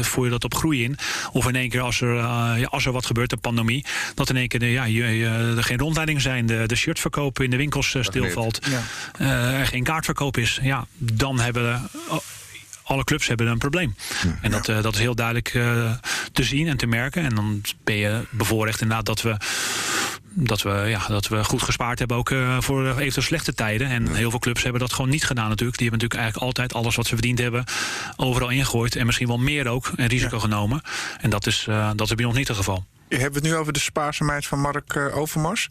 [0.03, 0.97] voer je dat op groei in?
[1.31, 2.21] Of in één keer als er,
[2.65, 4.87] als er wat gebeurt de pandemie, dat in één keer ja,
[5.55, 8.81] er geen rondleidingen zijn, de, de shirtverkoop in de winkels uh, stilvalt, ja.
[9.21, 12.17] uh, er geen kaartverkoop is, ja, dan hebben oh,
[12.83, 13.95] alle clubs hebben een probleem.
[14.41, 15.49] en dat, uh, dat is heel duidelijk
[16.31, 17.23] te zien en te merken.
[17.23, 19.37] En dan ben je bevoorrecht inderdaad dat we
[20.39, 23.87] dat we, ja, dat we goed gespaard hebben ook uh, voor eventueel slechte tijden.
[23.87, 25.77] En heel veel clubs hebben dat gewoon niet gedaan natuurlijk.
[25.77, 27.63] Die hebben natuurlijk eigenlijk altijd alles wat ze verdiend hebben
[28.15, 28.95] overal ingegooid.
[28.95, 29.91] En misschien wel meer ook.
[29.95, 30.81] En risico genomen.
[31.21, 32.85] En dat is, dat is bij ons niet het geval.
[33.09, 35.69] Je hebt het nu over de spaarzaamheid van Mark uh, Overmars?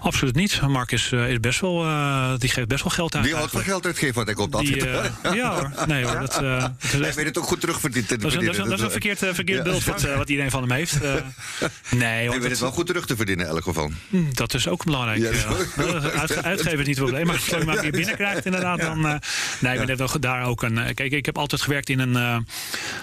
[0.00, 0.60] Absoluut niet.
[0.60, 3.24] Mark is, uh, is best wel, uh, die geeft best wel geld uit.
[3.24, 4.84] Die houdt wel geld uitgeven, wat ik op dat die,
[5.34, 5.86] Ja hoor.
[5.86, 8.56] Nee, hoor dat, dat is Hij weet het ook goed terugverdiend te dat is, verdienen.
[8.56, 11.00] Dat is, dat is een verkeerd, verkeerd beeld wat, wat, iedereen van hem heeft.
[11.02, 13.90] nee, hoor, Hij weet het wel goed terug te verdienen in elk geval.
[14.08, 15.18] Hm, dat is ook belangrijk.
[15.18, 15.30] Ja,
[16.20, 17.26] Uit, uitgeven is niet het probleem.
[17.26, 19.20] Maar als je maar weer binnenkrijgt inderdaad, dan...
[19.58, 20.94] nee, ik ben daar ook een...
[20.94, 22.46] Kijk, ik heb altijd gewerkt in een,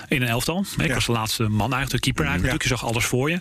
[0.07, 0.65] in een elftal.
[0.77, 2.61] Ik was de laatste man eigenlijk, de keeper eigenlijk.
[2.61, 3.39] Je zag alles voor je.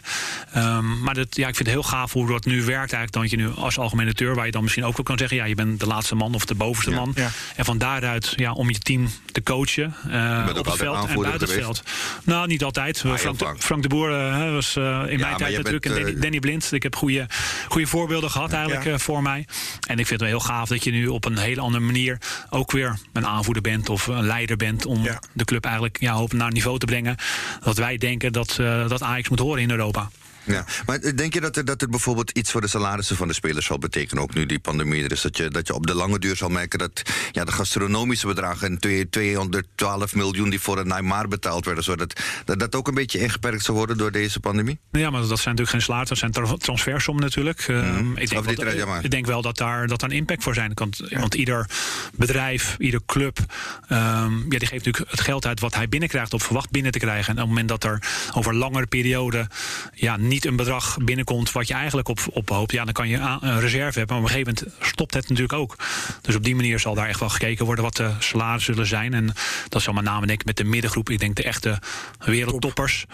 [0.56, 3.12] Um, maar dat, ja, ik vind het heel gaaf hoe dat nu werkt eigenlijk.
[3.12, 5.36] Dat je nu als algemene directeur, waar je dan misschien ook wel kan zeggen...
[5.36, 7.14] ja, je bent de laatste man of de bovenste man.
[7.56, 11.48] En van daaruit, ja, om je team te coachen uh, op het veld en buiten
[11.48, 11.82] het veld.
[12.24, 13.02] Nou, niet altijd.
[13.06, 15.82] Ah, Frank, de, Frank, de, Boer uh, was uh, in mijn tijd natuurlijk.
[15.82, 16.72] Bent, en Danny, Danny, Blind.
[16.72, 17.26] Ik heb goede,
[17.68, 19.46] goede voorbeelden gehad eigenlijk voor mij.
[19.86, 22.18] En ik vind het wel heel gaaf dat je nu op een hele andere manier...
[22.50, 24.86] ook weer een aanvoerder bent of een leider bent...
[24.86, 27.16] om de club eigenlijk ja, naar een niveau te brengen...
[27.62, 28.54] dat wij denken dat,
[28.88, 30.09] dat Ajax moet horen in Europa.
[30.44, 33.34] Ja, maar denk je dat, er, dat het bijvoorbeeld iets voor de salarissen van de
[33.34, 35.20] spelers zal betekenen, ook nu die pandemie er is?
[35.20, 38.78] Dat je, dat je op de lange duur zal merken dat ja, de gastronomische bedragen,
[39.10, 43.64] 212 miljoen die voor een Neymar betaald werden, zodat dat, dat ook een beetje ingeperkt
[43.64, 44.78] zal worden door deze pandemie?
[44.90, 47.68] Ja, maar dat zijn natuurlijk geen salaris, dat zijn transfersommen natuurlijk.
[47.68, 50.54] Mm ik, denk wel, dat, ik denk wel dat daar, dat daar een impact voor
[50.54, 50.92] zijn kan.
[51.10, 51.70] Want ieder
[52.14, 56.42] bedrijf, ieder club, um, ja, die geeft natuurlijk het geld uit wat hij binnenkrijgt of
[56.42, 57.26] verwacht binnen te krijgen.
[57.26, 58.02] En op het moment dat er
[58.34, 59.48] over langere periode
[59.94, 63.16] ja, niet een bedrag binnenkomt wat je eigenlijk op, op hoopt, ja, dan kan je
[63.40, 64.16] een reserve hebben.
[64.16, 65.76] Maar op een gegeven moment stopt het natuurlijk ook.
[66.20, 69.14] Dus op die manier zal daar echt wel gekeken worden wat de salarissen zullen zijn.
[69.14, 69.32] En
[69.68, 71.10] dat zal met name denk ik met de middengroep.
[71.10, 71.78] Ik denk de echte
[72.18, 73.04] wereldtoppers.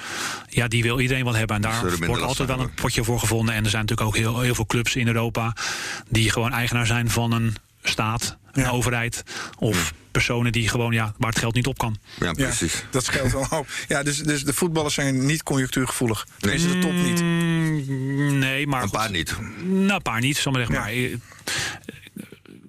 [0.48, 1.56] Ja, die wil iedereen wel hebben.
[1.56, 3.54] En daar wordt altijd wel een potje voor gevonden.
[3.54, 5.56] En er zijn natuurlijk ook heel, heel veel clubs in Europa
[6.08, 9.22] die gewoon eigenaar zijn van een staat, een overheid
[9.58, 11.96] of personen die gewoon ja, waar het geld niet op kan.
[12.20, 12.84] Ja, precies.
[12.90, 13.68] dat scheelt wel hoop.
[13.88, 16.26] Ja, dus, dus de voetballers zijn niet conjunctuurgevoelig.
[16.40, 16.54] Nee.
[16.54, 17.20] Is de top niet?
[17.20, 19.36] Mm, nee, maar een paar niet.
[19.64, 20.80] Nou, een paar niet, zal maar zeggen.
[20.80, 21.18] Maar we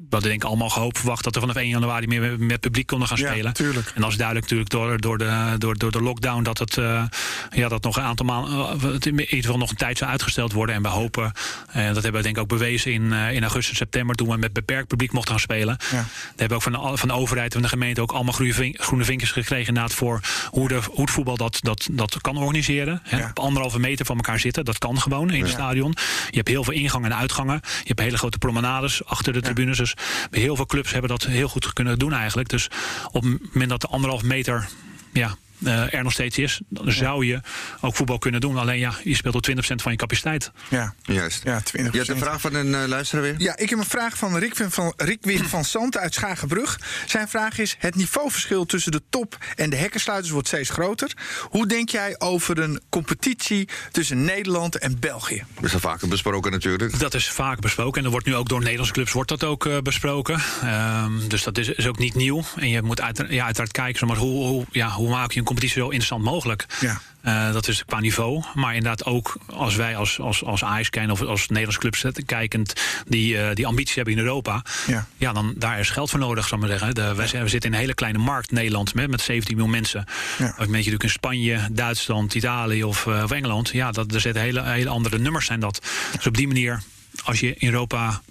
[0.09, 3.07] hadden denk ik allemaal gehoopt verwacht dat er vanaf 1 januari meer met publiek konden
[3.07, 3.51] gaan spelen.
[3.53, 3.65] Ja,
[3.95, 7.03] en dat is duidelijk natuurlijk door, door, de, door, door de lockdown dat het uh,
[7.49, 10.51] ja, dat nog een aantal maanden, uh, in ieder geval nog een tijd zou uitgesteld
[10.53, 10.75] worden.
[10.75, 11.31] En we hopen,
[11.71, 14.37] en uh, dat hebben we denk ik ook bewezen in, in augustus, september, toen we
[14.37, 15.77] met beperkt publiek mochten gaan spelen.
[15.79, 15.89] Ja.
[15.89, 18.53] Daar hebben we ook van de, van de overheid en de gemeente ook allemaal groene,
[18.53, 22.37] vink, groene vinkjes gekregen inderdaad voor hoe, de, hoe het voetbal dat, dat, dat kan
[22.37, 23.01] organiseren.
[23.03, 23.17] Hè.
[23.17, 23.29] Ja.
[23.29, 25.95] Op anderhalve meter van elkaar zitten, dat kan gewoon in het stadion.
[26.29, 27.59] Je hebt heel veel ingangen en uitgangen.
[27.63, 29.77] Je hebt hele grote promenades achter de tribunes.
[29.77, 29.95] Dus
[30.31, 32.49] heel veel clubs hebben dat heel goed kunnen doen eigenlijk.
[32.49, 32.69] Dus
[33.11, 34.67] op het moment dat de anderhalf meter
[35.13, 37.39] ja, er nog steeds is, dan zou je
[37.81, 38.57] ook voetbal kunnen doen.
[38.57, 40.51] Alleen ja, je speelt op 20% van je capaciteit.
[40.69, 41.43] Ja, juist.
[41.43, 41.63] Ja, 20%.
[41.71, 43.35] Je hebt een vraag van een uh, luisteraar weer?
[43.37, 46.79] Ja, ik heb een vraag van Rick van, Rick Wim van Sant uit Schagenbrug.
[47.05, 51.11] Zijn vraag is: het niveauverschil tussen de top en de hekkensluiters wordt steeds groter.
[51.49, 55.43] Hoe denk jij over een competitie tussen Nederland en België?
[55.55, 56.99] Dat is al vaker besproken natuurlijk.
[56.99, 59.65] Dat is vaak besproken en er wordt nu ook door Nederlandse clubs wordt dat ook
[59.65, 60.41] uh, besproken.
[60.63, 62.43] Um, dus dat is, is, ook niet nieuw.
[62.55, 65.45] En je moet uit, ja, uiteraard kijken, maar hoe, hoe, ja, hoe maak je een
[65.47, 66.65] competitie zo interessant mogelijk.
[66.79, 67.01] Ja.
[67.27, 68.43] Uh, dat is qua niveau.
[68.53, 72.73] Maar inderdaad ook als wij als, als, als Ajax kijken of als Nederlands clubs kijkend
[73.07, 74.63] die, uh, die ambitie hebben in Europa.
[74.87, 75.07] Ja.
[75.17, 76.95] ja, dan daar is geld voor nodig, zal ik maar zeggen.
[76.95, 80.05] De, wij, we zitten in een hele kleine markt, Nederland, met, met 17 miljoen mensen.
[80.37, 80.45] Ja.
[80.45, 83.69] Ook een beetje natuurlijk in Spanje, Duitsland, Italië of, uh, of Engeland.
[83.69, 85.81] Ja, dat, er zitten hele, hele andere nummers zijn dat.
[86.15, 86.81] Dus op die manier,
[87.23, 88.21] als je in Europa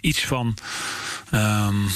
[0.00, 0.56] iets van.
[1.34, 1.88] Um,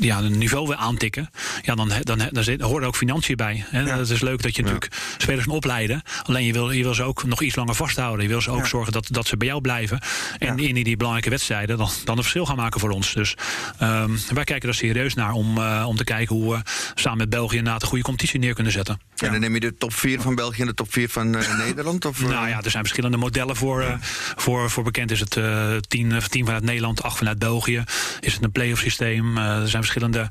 [0.00, 1.30] ja, een niveau wil aantikken,
[1.62, 3.64] ja, dan, dan, dan, dan horen ook financiën bij.
[3.68, 3.80] Hè.
[3.80, 3.98] Ja.
[3.98, 4.68] Het is leuk dat je ja.
[4.68, 6.02] natuurlijk spelers kan opleiden.
[6.22, 8.22] Alleen je wil, je wil ze ook nog iets langer vasthouden.
[8.22, 8.66] Je wil ze ook ja.
[8.66, 10.00] zorgen dat, dat ze bij jou blijven.
[10.38, 13.14] En in die belangrijke wedstrijden dan, dan een verschil gaan maken voor ons.
[13.14, 13.34] Dus
[13.82, 16.60] um, wij kijken er serieus naar om, uh, om te kijken hoe we
[16.94, 19.00] samen met België inderdaad een goede competitie neer kunnen zetten.
[19.16, 21.58] En dan neem je de top 4 van België en de top 4 van uh,
[21.66, 22.04] Nederland?
[22.04, 22.28] Of, uh...
[22.28, 23.82] Nou ja, er zijn verschillende modellen voor.
[23.82, 23.94] Uh,
[24.36, 27.84] voor, voor bekend is het uh, 10, 10 vanuit Nederland, 8 vanuit België.
[28.20, 29.38] Is het een play-off systeem?
[29.38, 30.28] er zijn verschillende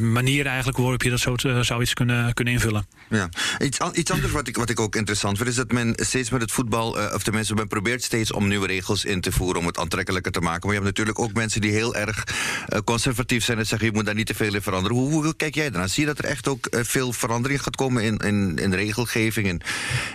[0.00, 2.86] manieren eigenlijk waarop je dat zo te, zou iets kunnen, kunnen invullen.
[3.08, 3.28] Ja.
[3.58, 6.40] Iets, iets anders wat ik, wat ik ook interessant vind, is dat men steeds met
[6.40, 9.66] het voetbal, uh, of tenminste, men probeert steeds om nieuwe regels in te voeren om
[9.66, 10.60] het aantrekkelijker te maken.
[10.60, 12.24] Maar je hebt natuurlijk ook mensen die heel erg
[12.72, 14.96] uh, conservatief zijn en zeggen je moet daar niet te veel in veranderen.
[14.96, 15.88] Hoe, hoe kijk jij daarnaar?
[15.88, 19.48] Zie je dat er echt ook uh, veel verandering gaat komen in, in, in regelgeving
[19.48, 19.60] en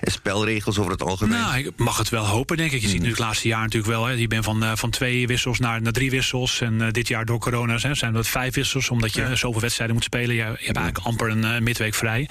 [0.02, 1.40] in spelregels over het algemeen?
[1.40, 2.82] Nou, ik mag het wel hopen, denk ik.
[2.82, 4.06] Je ziet nu het laatste jaar natuurlijk wel.
[4.06, 4.12] Hè.
[4.12, 6.62] Je bent van, van twee wissels naar, naar drie wissels.
[6.62, 9.36] En dit jaar door corona zijn dat vijf wissels, omdat je ja.
[9.36, 10.36] zoveel wedstrijden moet spelen.
[10.36, 12.30] Je, je hebt eigenlijk amper een uh, midweek vrij.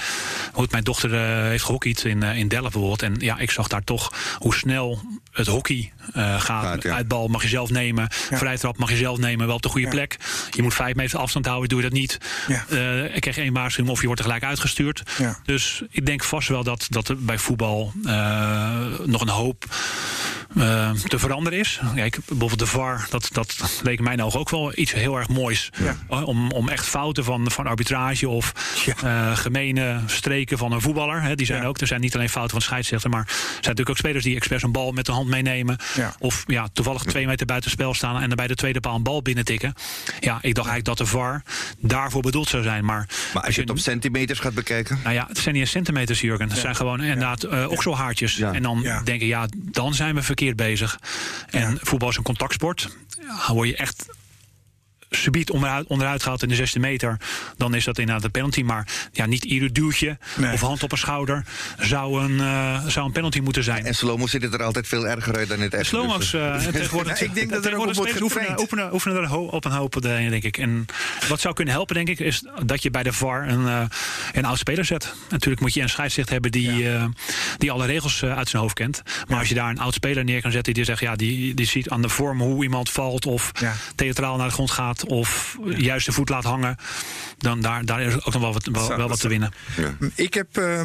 [0.53, 3.03] Goed, mijn dochter uh, heeft gehockeyd in, uh, in Delft bijvoorbeeld.
[3.03, 5.01] En ja, ik zag daar toch hoe snel
[5.33, 6.39] het hockey gaat.
[6.39, 6.95] gaat ja.
[6.95, 8.09] Uitbal mag je zelf nemen.
[8.31, 8.37] Ja.
[8.37, 10.17] Vrijtrap mag je zelf nemen, wel op de goede plek.
[10.51, 12.19] Je moet vijf meter afstand houden, doe je dat niet.
[13.15, 15.03] ik kreeg één waarschuwing of je wordt er gelijk uitgestuurd.
[15.45, 17.93] Dus ik denk vast wel dat, dat er bij voetbal
[19.05, 19.65] nog een hoop
[20.57, 21.81] uh, te veranderen is.
[21.95, 25.29] Kijk, bijvoorbeeld de VAR, dat, dat leek in mijn ogen ook wel iets heel erg
[25.29, 25.71] moois.
[26.09, 26.23] Ja.
[26.25, 28.53] Om, om echt fouten van, van arbitrage of
[28.85, 28.95] ja.
[29.05, 31.23] uh, gemene streken van een voetballer.
[31.23, 31.69] Hè, die zijn ja.
[31.69, 34.37] ook, er zijn niet alleen fouten van scheidsrechter, maar er zijn natuurlijk ook spelers die
[34.37, 35.77] expres een bal met de hand meenemen.
[36.19, 39.03] Of ja, toevallig twee meter buiten spel staan en dan bij de tweede paal een
[39.03, 39.75] bal binnentikken.
[40.21, 41.43] Ja, ik dacht eigenlijk dat de VAR
[41.79, 42.85] daarvoor bedoeld zou zijn.
[42.85, 44.99] Maar, maar als je het op centimeters gaat bekijken?
[45.03, 46.49] Nou ja, het zijn niet eens centimeters, Jurgen.
[46.49, 48.39] Het zijn gewoon inderdaad uh, okselhaartjes.
[48.39, 50.99] En dan denken, ja, dan zijn we verkeerd bezig.
[51.51, 51.77] En ja.
[51.81, 52.97] voetbal is een contactsport.
[53.21, 54.07] Ja, word je echt
[55.17, 57.17] subiet onderuit, onderuit gehaald in de 16 meter,
[57.57, 58.63] dan is dat inderdaad een penalty.
[58.63, 60.53] Maar ja, niet ieder duwtje nee.
[60.53, 61.45] of hand op een schouder
[61.79, 63.87] zou een, uh, zou een penalty moeten zijn.
[63.87, 65.87] En slow-mo ziet het er altijd veel erger uit dan het echt.
[65.87, 69.73] Slow-mo's, uh, tegenwoordig, ik denk dat er ook spelers oefenen, oefenen, oefenen er op een
[69.73, 70.59] hoop, denk ik.
[70.59, 70.87] En
[71.29, 73.81] wat zou kunnen helpen, denk ik, is dat je bij de VAR een, uh,
[74.33, 75.15] een oud speler zet.
[75.29, 77.09] Natuurlijk moet je een scheidsrechter hebben die, ja.
[77.59, 79.03] die alle regels uit zijn hoofd kent.
[79.05, 79.39] Maar ja.
[79.39, 81.91] als je daar een oud speler neer kan zetten die zegt, ja, die, die ziet
[81.91, 83.75] aan de vorm hoe iemand valt of ja.
[83.95, 85.77] theatraal naar de grond gaat of ja.
[85.77, 86.77] juist de voet laat hangen,
[87.39, 89.53] dan daar, daar is ook nog wel wat, wel, wel wat te winnen.
[89.77, 90.09] Ja.
[90.15, 90.81] Ik, heb, uh,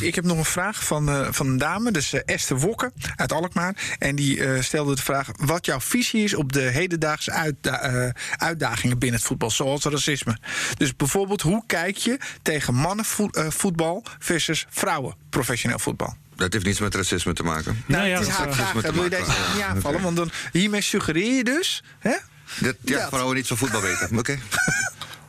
[0.00, 3.32] ik heb nog een vraag van, uh, van een dame, dus uh, Esther Wokke uit
[3.32, 3.96] Alkmaar.
[3.98, 9.18] En die stelde de vraag wat jouw visie is op de hedendaagse uitda uitdagingen binnen
[9.18, 10.38] het voetbal, zoals racisme.
[10.76, 16.16] Dus bijvoorbeeld, hoe kijk je tegen mannenvoetbal versus vrouwen professioneel voetbal?
[16.36, 17.82] Dat heeft niets met racisme te maken.
[17.86, 18.94] Nou ja, het is eh, haakvragen.
[18.94, 19.42] Wil je deze maken.
[19.52, 20.02] niet Ja, aanvallen?
[20.02, 21.82] Want dan, hiermee suggereer je dus...
[21.98, 22.16] Hè?
[22.60, 23.08] Dat, ja, Dat.
[23.08, 24.08] vrouwen niet van voetbal weten.
[24.18, 24.38] Oké.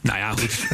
[0.01, 0.65] Nou ja, goed.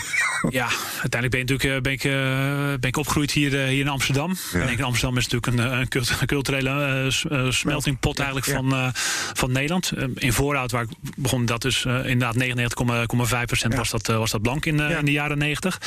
[0.50, 0.68] Ja,
[1.02, 3.88] uiteindelijk ben, je natuurlijk, eh, ben, ik, eh, ben ik opgegroeid hier, eh, hier in
[3.88, 4.36] Amsterdam.
[4.54, 4.62] Ja.
[4.64, 7.08] Ik in Amsterdam is natuurlijk een, een cult- een culturele
[7.50, 8.88] smeltingpot eigenlijk van, eh,
[9.34, 9.92] van Nederland.
[10.16, 13.78] In Voorhout, waar ik begon, dat dus eh, inderdaad 99,5 procent Ja.
[13.80, 14.88] was, dat, was dat blank in, Ja.
[14.98, 15.78] in de jaren 90.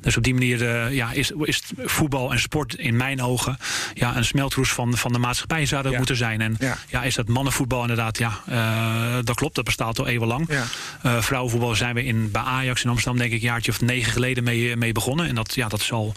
[0.00, 3.58] Dus op die manier eh, ja, is, is voetbal en sport in mijn ogen
[3.94, 5.98] ja, een smeltroes van, van de maatschappij zou dat Ja.
[5.98, 6.40] moeten zijn.
[6.40, 6.76] En Ja.
[6.88, 7.02] ja.
[7.02, 10.46] is dat mannenvoetbal inderdaad, ja, eh, dat klopt, dat bestaat al eeuwenlang.
[10.48, 10.64] Ja.
[11.02, 14.12] Eh, vrouwenvoetbal zijn we in, bij Ajax in Amsterdam denk ik een jaartje of negen
[14.12, 15.26] geleden mee, mee begonnen.
[15.26, 16.14] En dat, ja, dat zal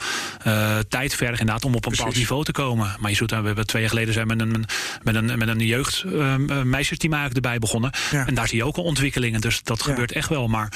[0.90, 2.96] tijd vergen inderdaad om op een bepaald niveau te komen.
[3.00, 4.66] Maar je ziet, we hebben twee jaar geleden zijn met een,
[5.04, 7.92] met een, met een jeugd eh, eh, meisjesteam eigenlijk erbij begonnen.
[8.12, 9.42] En daar zie je ook al ontwikkelingen.
[9.42, 10.48] Dus dat gebeurt echt wel.
[10.48, 10.72] Maar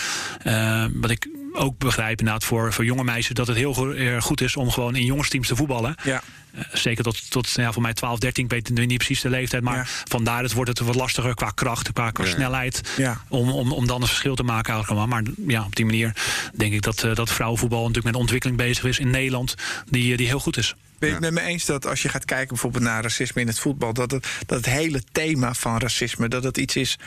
[0.93, 3.35] wat ik ook begrijp inderdaad voor, voor jonge meisjes...
[3.35, 3.73] dat het heel
[4.19, 5.95] goed is om gewoon in jongensteams te voetballen.
[6.03, 6.21] Ja.
[6.53, 9.29] Eh, zeker tot, tot ja, voor mij 12, 13, ik weet nu niet precies de
[9.29, 9.63] leeftijd.
[9.63, 9.83] Maar Ja.
[9.87, 12.29] vandaar het wordt het wat lastiger qua kracht, qua, qua Ja.
[12.29, 12.81] snelheid.
[12.97, 13.21] Ja.
[13.27, 15.07] Om, om, om dan een verschil te maken eigenlijk.
[15.09, 16.15] Maar ja, op die manier
[16.55, 19.55] denk ik dat, eh, dat vrouwenvoetbal natuurlijk met ontwikkeling bezig is in Nederland.
[19.89, 20.75] Die, eh, die heel goed is.
[20.99, 23.47] Ben je het met me eens dat als je gaat kijken bijvoorbeeld naar racisme in
[23.47, 26.97] het voetbal, dat het, dat het hele thema van racisme, dat het iets is.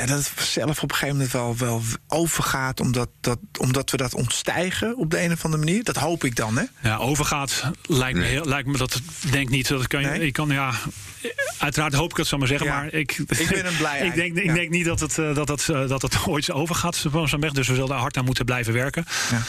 [0.00, 3.96] Ja, dat het zelf op een gegeven moment wel, wel overgaat, omdat, dat, omdat we
[3.96, 5.84] dat ontstijgen op de een of andere manier.
[5.84, 6.64] Dat hoop ik dan, hè?
[6.82, 9.68] Ja, overgaat lijkt me, heel, lijkt me dat denk niet.
[9.68, 10.20] Dat kan je, Nee?
[10.26, 10.72] ik kan ja.
[11.58, 12.66] Uiteraard hoop ik het, zal maar zeggen.
[12.66, 12.74] Ja.
[12.74, 14.52] Maar ik, Ik ben een blij ik denk, ik ja.
[14.54, 17.52] denk niet dat het, eh, dat, het, eh, dat het ooit overgaat van zo'n weg.
[17.52, 19.04] Dus we zullen daar hard aan moeten blijven werken.
[19.30, 19.42] Ja.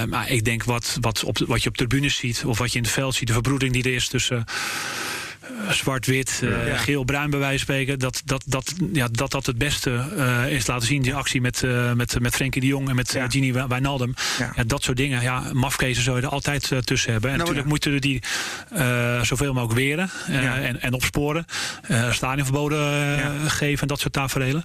[0.00, 2.78] Eh, maar ik denk wat, wat, op, wat je op tribunes ziet, of wat je
[2.78, 4.36] in het veld ziet, de verbroeding die er is tussen.
[4.36, 4.54] eh,
[5.70, 6.76] Zwart-wit, eh, Ja.
[6.76, 7.98] geel-bruin bij wijze van spreken.
[7.98, 11.02] Dat dat, dat, ja, dat, dat het beste eh, is laten zien.
[11.02, 13.28] Die actie met, eh met, met Frenkie de Jong en met Ja.
[13.28, 14.14] Gini Wijnaldum.
[14.38, 14.52] Ja.
[14.56, 14.64] Ja.
[14.64, 15.22] dat soort dingen.
[15.22, 17.30] Ja, mafkezen zou je er altijd eh, tussen hebben.
[17.30, 17.90] En Nou, natuurlijk ja.
[17.90, 18.22] moeten we die
[18.72, 20.58] eh, zoveel mogelijk weren eh, Ja.
[20.58, 21.46] en, en opsporen.
[21.82, 23.48] Eh stadionverboden eh, Ja.
[23.48, 24.64] geven en dat soort tafereelen.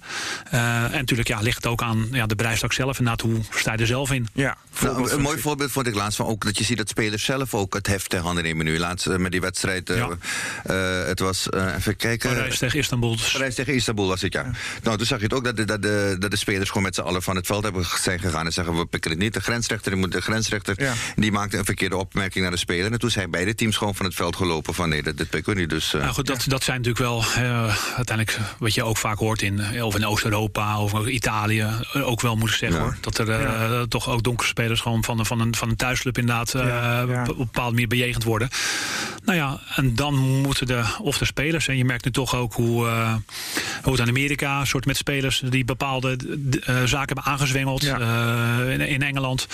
[0.50, 2.98] Eh, en natuurlijk ja, ligt het ook aan ja, de bedrijfstak zelf.
[2.98, 4.28] Inderdaad, hoe sta je er zelf in?
[4.32, 7.24] Ja, Nou, een mooi voorbeeld vond ik laatst van ook dat je ziet dat spelers
[7.24, 8.78] zelf ook het heft ter handen nemen nu.
[8.78, 9.90] Laatst eh, met die wedstrijd.
[10.72, 12.30] Eh, het was, eh, even kijken.
[12.34, 13.16] Parijs tegen Istanbul.
[13.16, 14.50] Dus Parijs tegen Istanbul was het, ja.
[14.82, 16.94] Nou, toen zag je het ook dat de, dat, de, dat de spelers gewoon met
[16.94, 19.34] z'n allen van het veld hebben zijn gegaan en zeggen: we pikken het niet.
[19.34, 20.92] De grensrechter, die moet- de grensrechter Ja.
[21.16, 22.92] die maakte een verkeerde opmerking naar de speler.
[22.92, 25.54] En toen zijn beide teams gewoon van het veld gelopen: van nee, dat, dit pikken
[25.54, 25.70] we niet.
[25.70, 29.18] Dus, eh, Nou goed, dat, dat zijn natuurlijk wel eh, uiteindelijk wat je ook vaak
[29.18, 31.66] hoort in, of in Oost-Europa of Italië.
[31.94, 32.84] Ook wel moet ik zeggen Ja.
[32.84, 32.96] hoor.
[33.00, 36.54] Dat er eh, toch ook donkere spelers gewoon van, van, een, van een thuisclub inderdaad
[36.54, 37.22] eh, Ja, ja.
[37.22, 38.48] op een bepaalde manier bejegend worden.
[39.24, 40.14] Nou ja, en dan
[40.66, 43.14] moeten de, of de spelers, en je merkt nu toch ook hoe, eh,
[43.82, 47.82] hoe het in Amerika, een soort met spelers die bepaalde d- eh, zaken hebben aangezwengeld
[47.82, 47.98] Ja.
[48.66, 49.46] eh, in, in Engeland,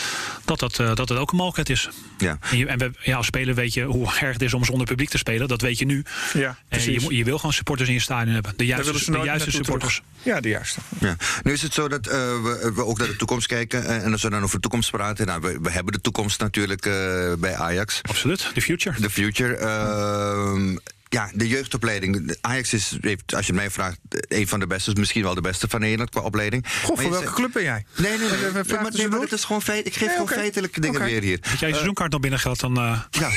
[0.45, 1.89] dat dat, eh, dat het ook een mogelijkheid is.
[2.19, 2.39] ja.
[2.51, 4.87] En, je, en we, ja, als speler weet je hoe erg het is om zonder
[4.87, 5.49] publiek te spelen.
[5.49, 6.05] Dat weet je nu.
[6.35, 8.53] Ja, En je, moet- je wil gewoon supporters in je stadion hebben.
[8.57, 10.03] De juiste, de juiste supporters.
[10.23, 10.81] Ja, de juiste.
[11.01, 11.17] Ja.
[11.43, 13.85] Nu is het zo dat eh, we, we ook naar de toekomst kijken.
[13.87, 16.41] eh, en als we dan over de toekomst praten, nou, we, we hebben de toekomst
[16.41, 18.01] natuurlijk eh, bij Ajax.
[18.03, 19.01] Absoluut, the future.
[19.01, 19.55] De future.
[19.57, 20.77] ehm,
[21.09, 22.27] ja, de jeugdopleiding.
[22.27, 25.35] De Ajax is, heeft, als je het mij vraagt, een van de beste, misschien wel
[25.35, 26.65] de beste van Nederland qua opleiding.
[26.69, 27.85] Goh, Maar voor welke zegt- club ben jij?
[27.97, 28.29] Nee, nee, nee.
[28.53, 29.21] Maar, nee, maar tussendoor.
[29.23, 29.87] het is gewoon feit.
[29.87, 31.39] Ik geef Nee, gewoon feitelijke dingen weer hier.
[31.51, 32.77] Als jij je seizoenkaart nog binnen gaat, dan...
[32.77, 33.31] eh, Ja,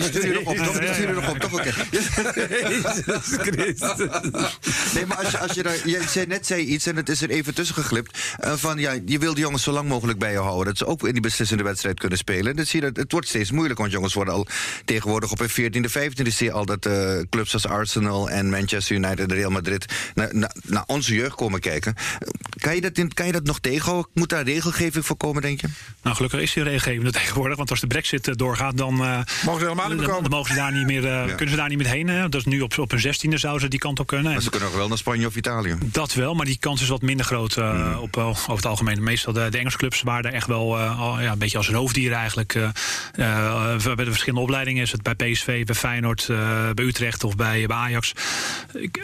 [0.00, 0.78] stuur je nog op, toch?
[0.78, 1.52] Die stuur je nog op, toch?
[1.52, 1.72] Oké.
[4.94, 7.22] Nee, maar als je, als je daar, je zei, net zei iets en het is
[7.22, 8.18] er even tussen geglipt.
[8.38, 10.66] eh, van ja, je wil die jongens zo lang mogelijk bij je houden.
[10.66, 12.56] Dat ze ook in die beslissende wedstrijd kunnen spelen.
[12.56, 14.46] Dat zie je, het wordt steeds moeilijk, want jongens worden al
[14.84, 16.26] tegenwoordig op hun 14e, 15e.
[16.28, 16.86] zie je al dat
[17.30, 21.60] clubs als Arsenal en Manchester United en Real Madrid naar, naar, naar onze jeugd komen
[21.60, 21.94] kijken.
[22.58, 24.10] Kan je, dat in, kan je dat nog tegenhouden?
[24.14, 25.68] Moet daar regelgeving voor komen, denk je?
[26.02, 27.56] nou, gelukkig is die regelgevende tegenwoordig.
[27.56, 28.92] Want als de brexit eh, doorgaat, dan...
[29.04, 30.22] eh, Mogen ze helemaal niet meer komen.
[30.22, 32.08] Dan mogen ze daar niet meer, eh, kunnen ze daar niet meer heen.
[32.08, 32.28] Hè?
[32.28, 34.32] Dat is nu op, op hun zestiende zouden ze die kant op kunnen.
[34.32, 35.76] Maar ze kunnen nog wel naar Spanje of Italië.
[35.84, 37.94] Dat wel, maar die kans is wat minder groot eh, Hmm.
[37.94, 39.02] op, over het algemeen.
[39.02, 41.68] Meestal de, de Engelse clubs waren er echt wel eh, al, ja, een beetje als
[41.70, 42.54] roofdieren eigenlijk.
[42.54, 42.68] eh,
[43.14, 46.36] eh, bij de verschillende opleidingen is het bij PSV, bij Feyenoord, eh,
[46.74, 48.12] bij Utrecht of bij, bij Ajax.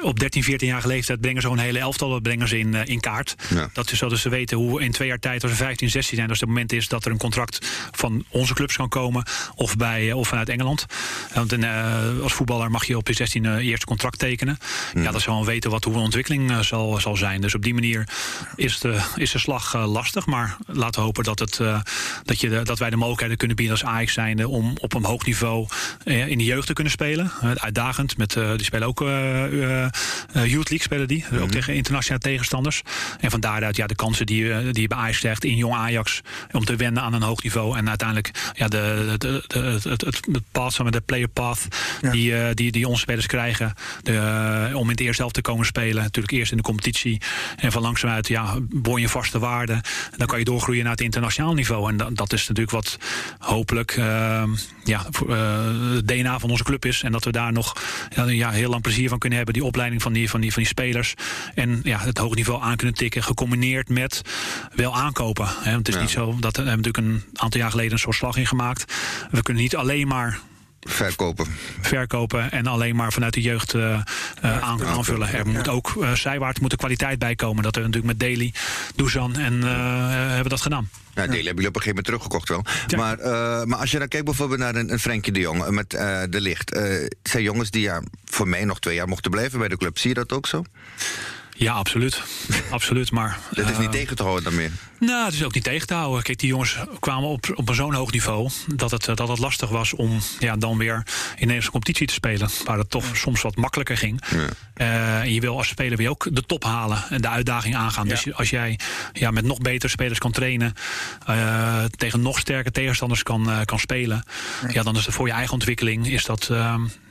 [0.02, 3.00] Op 13, 14 jaar leeftijd brengen ze zo'n hele elftal brengen ze in, eh, in
[3.00, 3.34] kaart.
[3.54, 3.70] Ja.
[3.72, 6.28] Dat is zodat ze weten hoe in twee jaar tijd, als ze 15, 16 zijn,
[6.28, 10.10] als het moment is dat er een contract van onze clubs kan komen of, bij,
[10.10, 10.86] eh, of vanuit Engeland.
[11.34, 14.58] Want een, eh, als voetballer mag je op je 16 je eerste contract tekenen.
[14.94, 17.40] Ja, dat zal wel weten wat hoe een ontwikkeling zal, zal zijn.
[17.40, 18.08] Dus op die manier
[18.56, 20.26] is de, is de slag lastig.
[20.26, 21.56] Maar laten we hopen dat, het,
[22.24, 25.04] dat, je de, dat wij de mogelijkheden kunnen bieden als Ajax zijnde om op een
[25.04, 25.68] hoog niveau
[26.04, 27.32] in de jeugd te kunnen spelen.
[27.84, 28.16] Uitdagend.
[28.16, 29.00] Met, die spelen ook
[30.32, 31.24] Youth League, spelen die.
[31.40, 32.82] Ook tegen internationale tegenstanders.
[33.20, 36.20] En van daaruit ja, de kansen die, die je bij Ajax krijgt in jong Ajax.
[36.52, 37.76] Om te wennen aan een hoog niveau.
[37.76, 41.68] En uiteindelijk ja, de, de, de, het, het, het, path, de player path
[42.10, 43.72] die, die, die onze spelers krijgen.
[44.02, 46.02] De, om in het eerste helft te komen spelen.
[46.02, 47.20] Natuurlijk eerst in de competitie.
[47.56, 49.80] En van langzaamuit ja, boor je vaste waarden.
[50.16, 51.90] Dan kan je doorgroeien naar het internationaal niveau.
[51.90, 52.98] En dat, dat is natuurlijk wat
[53.38, 54.42] hopelijk uh,
[54.84, 55.04] ja,
[55.94, 57.02] het DNA van onze club is.
[57.02, 57.73] En dat we daar nog
[58.26, 59.54] ja, heel lang plezier van kunnen hebben.
[59.54, 61.14] Die opleiding van die, van die, van die spelers.
[61.54, 63.22] En ja, het hoge niveau aan kunnen tikken.
[63.22, 64.22] Gecombineerd met
[64.74, 65.48] wel aankopen.
[65.48, 65.76] Hè.
[65.76, 68.36] Het is niet zo dat we hebben natuurlijk een aantal jaar geleden een soort slag
[68.36, 68.92] in gemaakt.
[69.30, 70.40] We kunnen niet alleen maar
[70.86, 71.46] Verkopen.
[71.80, 74.00] Verkopen en alleen maar vanuit de jeugd uh,
[74.42, 75.32] aan, aanvullen.
[75.32, 77.62] Er moet ook uh, zijwaarts moet er kwaliteit bij komen.
[77.62, 78.52] Dat we natuurlijk met Daly,
[78.94, 79.62] Dusan en
[80.32, 80.88] hebben dat gedaan.
[81.14, 82.64] Ja, Daly hebben jullie op een gegeven moment teruggekocht wel.
[82.96, 83.18] Maar,
[83.68, 86.78] maar als je dan kijkt bijvoorbeeld naar een, een Frenkie de Jong met de licht.
[87.22, 89.98] zijn jongens die ja, voor mij nog twee jaar mochten blijven bij de club.
[89.98, 90.64] Zie je dat ook zo?
[91.56, 92.22] Ja, absoluut.
[92.70, 94.70] absoluut maar, dat is niet tegen te houden dan meer?
[94.98, 96.22] Nou, het is ook niet tegen te houden.
[96.22, 99.94] Kijk, die jongens kwamen op, op zo'n hoog niveau dat het, dat het lastig was
[99.94, 102.48] om ja, dan weer in Nederlandse competitie te spelen.
[102.64, 104.22] Waar het toch soms wat makkelijker ging.
[104.30, 104.38] Ja.
[104.76, 108.06] Uh, en je wil als speler weer ook de top halen en de uitdaging aangaan.
[108.06, 108.10] Ja.
[108.10, 108.78] Dus als jij
[109.12, 110.72] ja, met nog betere spelers kan trainen,
[111.30, 114.24] uh, tegen nog sterke tegenstanders kan, uh, kan spelen,
[114.68, 114.82] ja.
[114.82, 116.50] dan is het voor je eigen ontwikkeling is dat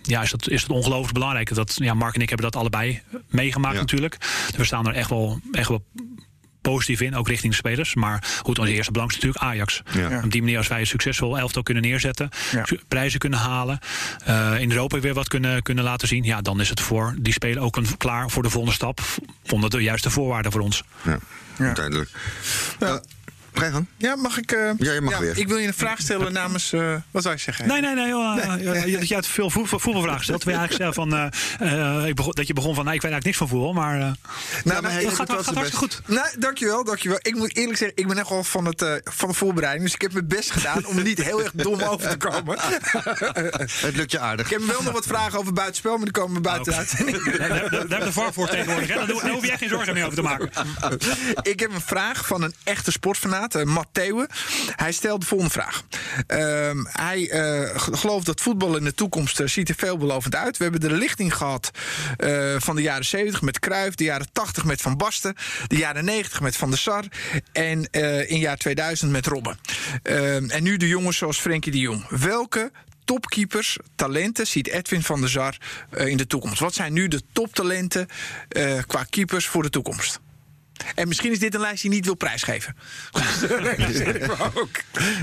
[0.03, 1.55] ja, is dat, is dat ongelooflijk belangrijk.
[1.55, 4.17] Dat, ja, Mark en ik hebben dat allebei meegemaakt natuurlijk.
[4.47, 5.85] Dus we staan er echt wel, echt wel
[6.63, 7.95] positief in, ook richting de spelers.
[7.95, 9.81] Maar goed, onze eerste belang is natuurlijk Ajax.
[9.93, 10.21] Ja.
[10.23, 12.65] Op die manier, als wij een succesvol elftal kunnen neerzetten, ja.
[12.87, 13.79] prijzen kunnen halen,
[14.27, 17.33] uh, in Europa weer wat kunnen, kunnen laten zien, ja, dan is het voor die
[17.33, 19.01] speler ook een, klaar voor de volgende stap.
[19.49, 20.83] Onder de juiste voorwaarden voor ons.
[21.03, 21.19] Ja,
[22.79, 23.01] ja.
[23.53, 23.85] Ga je gang.
[23.97, 24.51] Ja, mag ik?
[24.51, 25.37] Uh, ja, je mag weer.
[25.37, 26.73] Ik wil je een vraag stellen namens.
[26.73, 27.67] Uh, wat zou je zeggen?
[27.67, 28.07] Nee, nee, nee.
[28.07, 28.91] Joh, nee.
[28.91, 30.43] Je, je hebt veel voetbalvragen gesteld.
[30.43, 31.31] Wil je eigenlijk zeggen van.
[31.67, 32.85] Uh, ik begon, dat je begon van.
[32.85, 33.97] Nee, ik weet eigenlijk niks van voetbal, maar.
[33.97, 34.15] nou,
[34.63, 36.01] nou, maar het gaat, gaat, gaat hartstikke goed.
[36.05, 37.19] Nee, dankjewel, dankjewel.
[37.21, 39.83] Ik moet eerlijk zeggen, ik ben echt wel van, het, van de voorbereiding.
[39.83, 42.57] Dus ik heb mijn best gedaan om niet heel erg dom over te komen.
[43.87, 44.45] het lukt je aardig.
[44.45, 46.97] Ik heb wel nog wat vragen over buitenspel, maar die komen buiten uit.
[47.37, 48.87] Daar hebben we de VAR voor tegenwoordig.
[48.87, 49.05] Hè?
[49.05, 50.49] Daar hoef jij geen zorgen meer over te maken.
[51.41, 53.93] ik heb een vraag van een echte sportfanaat, Matt
[54.75, 55.83] hij stelt de volgende vraag.
[56.27, 60.57] Uh, hij uh, gelooft dat voetbal in de toekomst uh, ziet er veelbelovend uit.
[60.57, 61.71] We hebben de lichting gehad
[62.57, 65.35] van de jaren 70 met Cruijff, de jaren 80 met Van Basten,
[65.67, 67.03] de jaren 90 met Van der Sar
[67.51, 67.89] en
[68.27, 69.59] in jaar 2000 met Robben.
[70.03, 72.07] Ehm, en nu de jongens zoals Frenkie de Jong.
[72.09, 72.71] Welke
[73.05, 75.57] topkeepers, talenten ziet Edwin van der Sar
[75.95, 76.59] in de toekomst?
[76.59, 78.07] Wat zijn nu de toptalenten
[78.87, 80.19] qua keepers voor de toekomst?
[80.95, 82.75] En misschien is dit een lijst die je niet wil prijsgeven.
[84.61, 84.69] ook.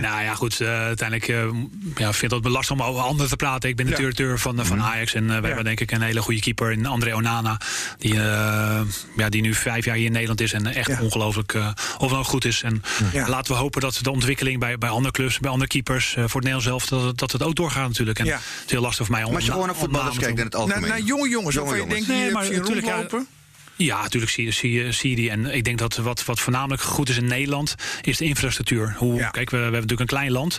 [0.00, 0.60] Nou ja, goed.
[0.60, 1.44] Uh, uiteindelijk uh,
[1.96, 3.68] ja, vind ik het lastig om over anderen te praten.
[3.68, 4.86] Ik ben de directeur van, van mhm.
[4.86, 5.14] Ajax.
[5.14, 5.46] En uh, we ja.
[5.46, 7.60] hebben denk ik een hele goede keeper in André Onana.
[7.98, 10.52] Die, ja, die nu vijf jaar hier in Nederland is.
[10.52, 11.00] En echt ja.
[11.00, 11.54] ongelooflijk
[11.98, 12.62] ongelooflijk goed is.
[12.62, 12.82] En
[13.26, 16.34] laten we hopen dat de ontwikkeling bij, bij andere clubs, bij andere keepers, voor het
[16.34, 18.18] Nederlands zelf, dat, dat het ook doorgaat natuurlijk.
[18.18, 19.28] En het is heel lastig voor mij om.
[19.28, 20.80] Maar als je gewoon naar voetballers kijkt in het algemeen.
[20.80, 22.06] Naar, naar jonge jongens, jonge jongens.
[22.06, 22.86] Denk, nee, maar natuurlijk.
[23.80, 25.30] Ja, natuurlijk zie, zie, zie je die.
[25.30, 28.94] En ik denk dat wat, wat voornamelijk goed is in Nederland, is de infrastructuur.
[28.96, 30.58] Hoe, Kijk, we, we, hebben natuurlijk een klein land.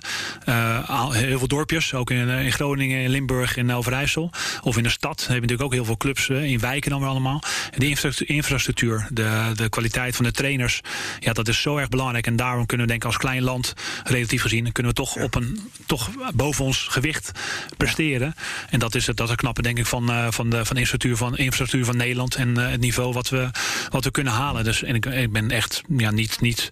[0.49, 4.31] Uh, heel veel dorpjes, ook in, in, Groningen, in Limburg, in Overijssel.
[4.61, 6.99] Of in de stad hebben we natuurlijk ook heel veel clubs uh, in wijken dan
[6.99, 7.43] weer allemaal.
[7.77, 10.81] De infrastructuur, de, de kwaliteit van de trainers,
[11.19, 12.27] ja, dat is zo erg belangrijk.
[12.27, 15.23] En daarom kunnen we denken als klein land, relatief gezien, kunnen we toch ja.
[15.23, 17.31] op een toch boven ons gewicht
[17.77, 18.35] presteren.
[18.69, 20.81] En dat is het, dat is het knappe, denk ik, van, van, de, van, de
[20.81, 23.49] infrastructuur van infrastructuur van Nederland en het niveau wat we,
[23.89, 24.63] wat we kunnen halen.
[24.63, 26.69] Dus en ik, ik ben echt ja, niet, niet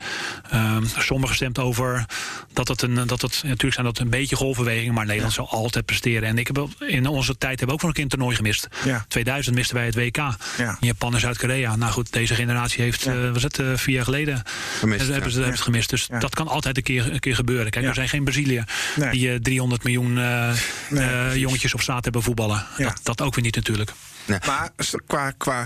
[0.53, 2.05] um, somber gestemd over
[2.53, 3.07] dat het een.
[3.07, 5.43] Dat het, natuurlijk zijn dat een beetje golfbewegingen, maar Nederland ja.
[5.43, 6.29] zal altijd presteren.
[6.29, 8.67] En ik heb in onze tijd hebben we ook nog een keer een toernooi gemist.
[8.85, 9.05] Ja.
[9.07, 10.17] 2000 misten wij het WK.
[10.57, 10.77] Ja.
[10.79, 11.75] Japan en Zuid-Korea.
[11.75, 13.13] Nou goed, deze generatie heeft, ja.
[13.13, 14.43] uh, was het uh, vier jaar geleden
[14.79, 15.29] gemist, hebben, ja.
[15.29, 15.89] ze, hebben ze gemist.
[15.89, 17.71] Dus dat kan altijd een keer, een keer gebeuren.
[17.71, 18.63] Kijk, er zijn geen Brazilië
[18.95, 19.11] nee.
[19.11, 20.51] die uh, 300 miljoen uh,
[20.89, 22.65] nee, jongetjes op straat hebben voetballen.
[22.77, 23.93] Dat, dat ook weer niet natuurlijk.
[24.29, 24.39] Nee.
[24.45, 24.69] Maar
[25.07, 25.65] qua, qua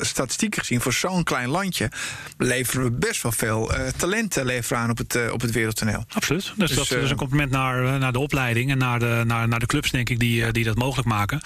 [0.00, 1.90] statistieken gezien, voor zo'n klein landje
[2.38, 6.04] leveren we best wel veel uh, talenten leveren aan op het, uh, op het wereldtoneel.
[6.14, 6.52] Absoluut.
[6.56, 9.48] Dus, dus dat uh, is een compliment naar, naar de opleiding en naar de, naar,
[9.48, 11.40] naar de clubs, denk ik, die, die dat mogelijk maken.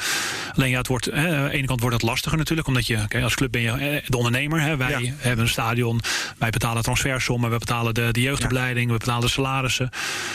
[0.55, 3.09] Alleen ja, het wordt, hè, aan de ene kant wordt het lastiger natuurlijk, omdat je,
[3.09, 4.61] kijk, als club ben je eh, de ondernemer.
[4.61, 5.12] Hè, wij Ja.
[5.16, 6.00] hebben een stadion,
[6.38, 9.90] wij betalen transfersommen, we betalen de, de jeugdopleiding, we betalen de salarissen.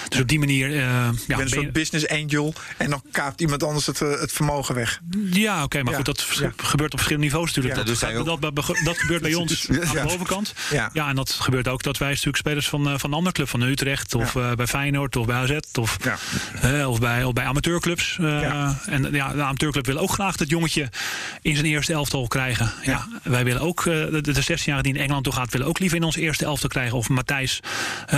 [0.10, 2.89] Dus op die manier, eh, ja, Je bent een ben je- soort business angel en
[2.89, 5.02] dan kaapt iemand anders het, eh, het vermogen weg.
[5.32, 6.51] Ja, oké, maar Ja, goed, dat ja.
[6.58, 7.75] gebeurt op verschillende niveaus natuurlijk.
[7.75, 10.53] Ja, dat, dus dat, dat, dat gebeurt bij ons aan de bovenkant.
[10.71, 10.89] Ja.
[10.93, 13.62] En dat gebeurt ook dat wij natuurlijk spelers van, eh, van een andere club, van
[13.62, 15.97] Utrecht of eh, bij Feyenoord of bij AZ of,
[16.62, 18.17] eh, of, bij, of bij amateurclubs.
[18.17, 20.89] En ja, de amateurclub wil ook graag dat jongetje
[21.41, 22.71] in zijn eerste elftal krijgen.
[22.84, 23.08] Ja.
[23.23, 26.03] wij willen ook, de, de 16-jarige die in Engeland toe gaat, willen ook liever in
[26.03, 26.97] ons eerste elftal krijgen.
[26.97, 27.60] Of Matthijs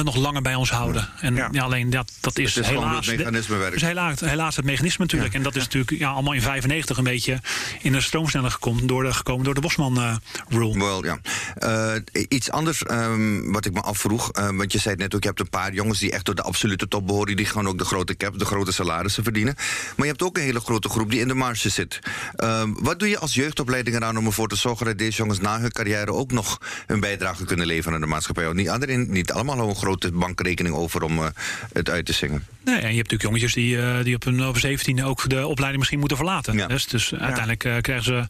[0.03, 1.09] nog langer bij ons houden.
[1.19, 3.05] En alleen ja, dat is, Het helaas.
[3.05, 3.73] het mechanisme werkt.
[3.73, 5.33] Dus helaas, helaas het mechanisme natuurlijk.
[5.33, 7.39] En dat is natuurlijk ja, allemaal in 95 een beetje
[7.81, 10.15] in de stroomsneller gekomen door de, gekomen door de Bosman eh,
[10.49, 10.79] rule.
[10.79, 11.19] Wel, ja.
[11.55, 14.31] Eh, iets anders ehm, wat ik me afvroeg.
[14.31, 16.35] eh, want je zei het net ook, je hebt een paar jongens die echt tot
[16.35, 17.35] de absolute top behoren.
[17.35, 19.55] Die gewoon ook de grote cap, de grote salarissen verdienen.
[19.55, 21.99] Maar je hebt ook een hele grote groep die in de marge zit.
[22.35, 25.59] Ehm, wat doe je als jeugdopleiding eraan om ervoor te zorgen dat deze jongens na
[25.59, 28.43] hun carrière ook nog een bijdrage kunnen leveren aan de maatschappij?
[28.43, 31.27] Want niet, iedereen, niet allemaal een grote bankrekening over om eh,
[31.73, 32.45] het uit te zingen.
[32.63, 35.47] Nee, en je hebt natuurlijk jongetjes die, eh, die op hun over 17 ook de
[35.47, 36.57] opleiding misschien moeten verlaten.
[36.57, 36.67] Ja.
[36.67, 38.25] Dus, dus uiteindelijk eh, krijgen ze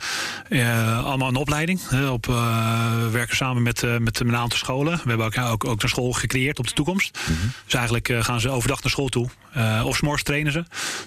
[0.50, 1.82] eh, allemaal een opleiding.
[2.10, 5.00] op, eh, we werken samen met, met een aantal scholen.
[5.04, 7.20] We hebben ook, ook, ook een school gecreëerd op de toekomst.
[7.64, 9.30] Dus eigenlijk gaan ze overdag naar school toe.
[9.58, 10.64] Eh, of 's morgens trainen ze.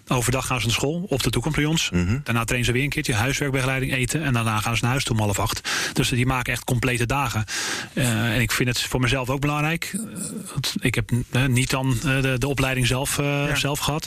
[0.08, 1.90] Overdag gaan ze naar school, op de toekomst bij ons.
[2.24, 4.22] Daarna trainen ze weer een keertje, huiswerkbegeleiding, eten.
[4.22, 5.70] En daarna gaan ze naar huis toe om half acht.
[5.92, 7.44] Dus die maken echt complete dagen.
[7.92, 9.92] Eh, en ik vind het voor mezelf ook belangrijk.
[9.94, 11.10] eh, ik heb
[11.48, 13.20] niet dan de, de opleiding zelf,
[13.54, 14.06] zelf gehad.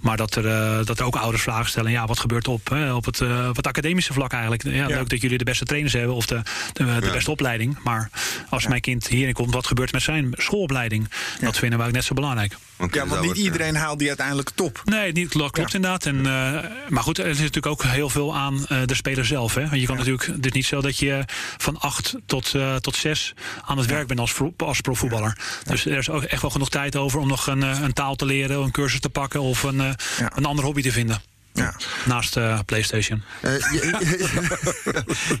[0.00, 1.90] Maar dat er, dat er ook ouders vragen stellen.
[1.90, 3.18] Ja, wat gebeurt op, op, het,
[3.52, 4.62] het academische vlak eigenlijk?
[4.62, 4.86] Ja, Ja.
[4.86, 6.40] Leuk dat jullie de beste trainers hebben of de,
[6.72, 7.78] de, de beste opleiding.
[7.82, 8.10] Maar
[8.54, 11.08] als mijn kind hierin komt, wat gebeurt met zijn schoolopleiding?
[11.40, 12.56] Dat vinden wij ook net zo belangrijk.
[12.78, 14.82] Oké, Ja, want niet eh, iedereen haalt die uiteindelijk top.
[14.84, 16.06] Nee, niet, dat klopt inderdaad.
[16.06, 19.54] En, eh, maar goed, er is natuurlijk ook heel veel aan eh, de speler zelf.
[19.54, 19.68] Hè?
[19.68, 21.24] Want je kan natuurlijk, het is niet zo dat je
[21.56, 23.34] van acht tot, eh, tot zes
[23.64, 25.38] aan het werk bent als, pro- als profvoetballer.
[25.64, 28.24] Dus er is ook echt wel genoeg tijd over om nog een, een taal te
[28.24, 30.32] leren, een cursus te pakken of een, eh, Ja.
[30.36, 31.22] een ander hobby te vinden.
[31.54, 31.74] Ja.
[32.06, 33.22] Naast eh, PlayStation.
[33.40, 33.96] Eh, je,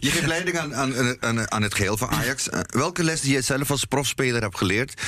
[0.00, 2.48] je geeft leiding aan, aan, aan, aan het geheel van Ajax.
[2.48, 5.02] Eh, welke les die je zelf als profspeler hebt geleerd,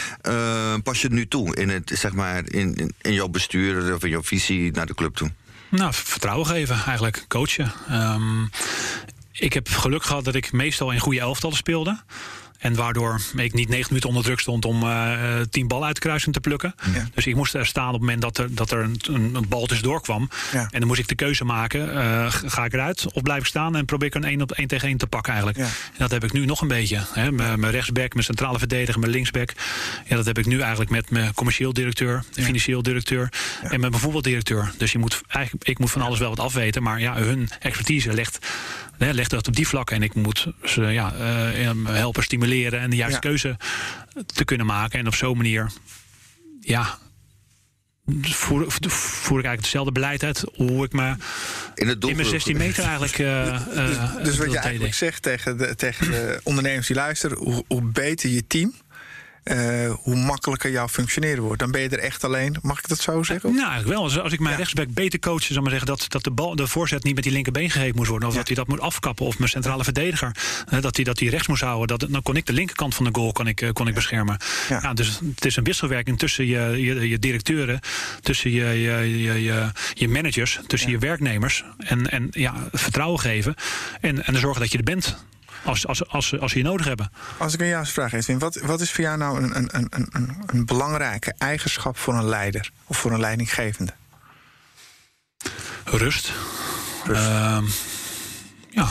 [0.83, 4.11] pas je nu toe in, het, zeg maar, in, in, in jouw bestuur of in
[4.11, 5.31] jouw visie naar de club toe?
[5.69, 7.73] Nou, vertrouwen geven eigenlijk, coachen.
[7.89, 8.45] Ehm,
[9.33, 12.03] ik heb geluk gehad dat ik meestal in goede elftallen speelde.
[12.67, 16.01] En waardoor ik niet negen minuten onder druk stond om eh tien ballen uit de
[16.01, 16.75] kruising te plukken.
[16.95, 17.09] Ja.
[17.15, 18.99] Dus ik moest er staan op het moment dat er, dat er een,
[19.35, 20.29] een, bal tussendoor kwam.
[20.53, 20.69] Ja.
[20.71, 21.95] En dan moest ik de keuze maken.
[21.95, 24.69] eh, ga ik eruit of blijf ik staan en probeer ik een één op één
[24.69, 25.67] tegen één te pakken eigenlijk.
[25.67, 27.01] En dat heb ik nu nog een beetje.
[27.13, 27.33] Hè.
[27.33, 29.53] Mijn rechtsback, mijn centrale verdediger, mijn linksback.
[30.07, 33.91] Ja, dat heb ik nu eigenlijk met mijn commercieel directeur, de financieel directeur en met
[33.91, 34.73] mijn voetbaldirecteur.
[34.79, 36.83] Dus je moet, eigenlijk, ik moet van alles wel wat afweten.
[36.83, 38.47] Maar ja, hun expertise legt,
[38.99, 39.97] hè, legt dat op die vlakken.
[39.97, 43.29] En ik moet ze ja, eh, helpen stimuleren en de juiste Ja.
[43.29, 43.57] keuze
[44.27, 44.99] te kunnen maken.
[44.99, 45.71] En op zo'n manier,
[46.61, 46.99] ja,
[48.23, 51.15] voer, voer ik eigenlijk hetzelfde beleid uit hoe ik me
[51.75, 53.19] In, het in mijn 16 meter eigenlijk.
[53.19, 57.65] eh, eh, Dus wat je eigenlijk zegt tegen de, tegen de ondernemers die luisteren, hoe,
[57.69, 58.75] hoe beter je team,
[59.47, 61.59] eh, hoe makkelijker jouw functioneren wordt.
[61.59, 62.57] Dan ben je er echt alleen.
[62.63, 63.51] Mag ik dat zo zeggen?
[63.51, 64.03] Nou, eigenlijk wel.
[64.03, 64.59] Als, als ik mijn Ja.
[64.59, 67.33] rechtsback beter coach, zou maar zeggen dat, dat de, bal, de voorzet niet met die
[67.33, 68.29] linkerbeen gegeven moest worden.
[68.29, 68.41] Of Ja.
[68.41, 69.27] dat hij dat moet afkappen.
[69.27, 70.37] Of mijn centrale verdediger.
[70.69, 71.99] eh, dat hij dat hij rechts moest houden.
[71.99, 74.37] Dat, dan kon ik de linkerkant van de goal kon ik, eh, kon ik beschermen.
[74.69, 74.95] Ja.
[74.95, 77.81] Dus het is een wisselwerking tussen je, je, je directeuren,
[78.21, 81.65] tussen je, je, je, je, je managers, tussen je werknemers.
[81.79, 83.55] En, en ja, vertrouwen geven.
[84.01, 85.17] En, en zorgen dat je er bent.
[85.67, 87.13] Als, als, als, als ze je nodig hebben.
[87.37, 90.07] Als ik jou eens vraag, Edwin, wat, wat is voor jou nou een, een, een,
[90.13, 93.93] een, een belangrijke eigenschap voor een leider of voor een leidinggevende?
[95.85, 96.33] Rust.
[97.09, 97.65] Ehm,
[98.77, 98.91] ja,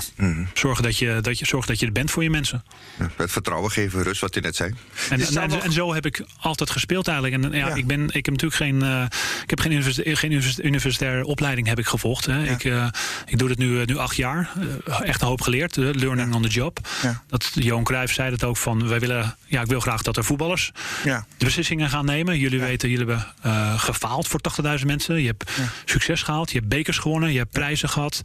[0.54, 2.64] zorgen, dat je, dat je, dat je er bent voor je mensen.
[3.00, 4.74] Ja, het vertrouwen geven, rust, wat u net zei.
[5.10, 7.44] En, zo heb ik altijd gespeeld eigenlijk.
[7.44, 7.74] En ja, Ja.
[7.76, 9.04] Ik, ben, ik heb natuurlijk geen, eh,
[9.44, 12.26] ik heb geen, universita- geen univers- universitaire opleiding heb ik gevolgd.
[12.26, 12.44] Hè.
[12.44, 12.52] Ja.
[12.52, 12.88] Ik, eh,
[13.26, 14.52] ik doe dit nu, eh, nu acht jaar.
[15.04, 15.76] Echt een hoop geleerd.
[15.76, 16.80] learning on the job.
[17.28, 20.24] Dat, Johan Cruijff zei dat ook van, wij willen, ja, ik wil graag dat er
[20.24, 20.72] voetballers
[21.04, 22.40] Ja, de beslissingen gaan nemen.
[22.40, 22.66] Jullie Ja.
[22.66, 24.40] weten, jullie hebben eh, gefaald voor
[24.80, 25.22] 80.000 mensen.
[25.22, 25.64] Je hebt Ja.
[25.86, 26.52] succes gehaald.
[26.52, 27.32] Je hebt bekers gewonnen.
[27.32, 28.22] Je hebt prijzen gehad.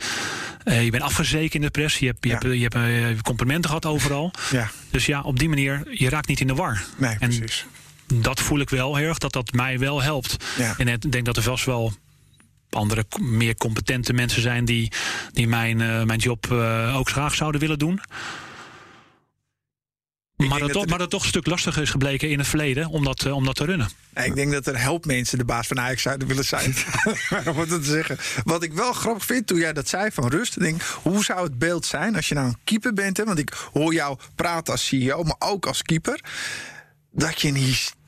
[0.64, 1.98] Eh, je bent afgezeken in de press.
[1.98, 4.32] Je hebt, je hebt, je hebt eh, complimenten gehad overal.
[4.50, 4.70] ja.
[4.90, 6.82] Dus ja, op die manier, je raakt niet in de war.
[6.96, 7.66] nee, En precies.
[8.14, 10.36] dat voel ik wel heel erg, dat dat mij wel helpt.
[10.58, 10.74] Ja.
[10.78, 11.92] En ik denk dat er vast wel
[12.70, 14.64] andere, meer competente mensen zijn...
[14.64, 14.92] die,
[15.32, 18.00] die mijn, eh, mijn job eh, ook graag zouden willen doen.
[20.48, 23.04] Maar dat, toch, maar dat toch een stuk lastiger is gebleken in het verleden om
[23.04, 23.88] dat, om dat te runnen.
[24.14, 26.74] ik denk dat er helpmensen de baas van Ajax zouden willen zijn.
[27.56, 28.18] om te zeggen.
[28.44, 30.60] Wat ik wel grappig vind, toen jij dat zei van rust.
[30.60, 33.16] Denk, hoe zou het beeld zijn als je nou een keeper bent?
[33.16, 33.24] Hè?
[33.24, 36.20] Want ik hoor jou praten als CEO, maar ook als keeper.
[37.10, 37.54] Dat je een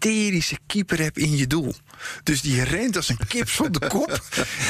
[0.03, 1.75] hysterische keeper hebt in je doel.
[2.23, 4.23] Dus die rent als een kip zonder kop.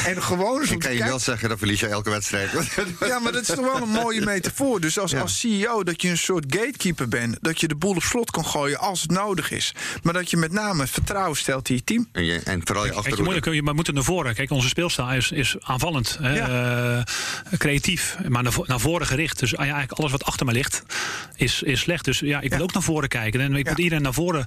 [0.06, 2.50] en gewoon Ik kan je wel zeggen, dat verlies je elke wedstrijd.
[3.00, 4.80] ja, maar dat is toch wel een mooie metafoor.
[4.80, 7.38] Dus als, als CEO dat je een soort gatekeeper bent.
[7.40, 9.74] Dat je de boel op slot kan gooien als het nodig is.
[10.02, 12.08] Maar dat je met name vertrouwen stelt in je team.
[12.12, 13.32] En, je, en vooral je achterhoede.
[13.32, 14.34] Kijk, je, moet, je moet naar voren.
[14.34, 16.18] Kijk, onze speelstijl is, is aanvallend.
[16.20, 17.00] Ja.
[17.52, 18.16] Uh, creatief.
[18.28, 19.38] Maar naar, naar voren gericht.
[19.38, 20.82] Dus eigenlijk alles wat achter me ligt
[21.36, 22.04] is, is slecht.
[22.04, 22.64] Dus ja, ik wil ja.
[22.64, 23.40] ook naar voren kijken.
[23.40, 24.46] En ik moet iedereen naar voren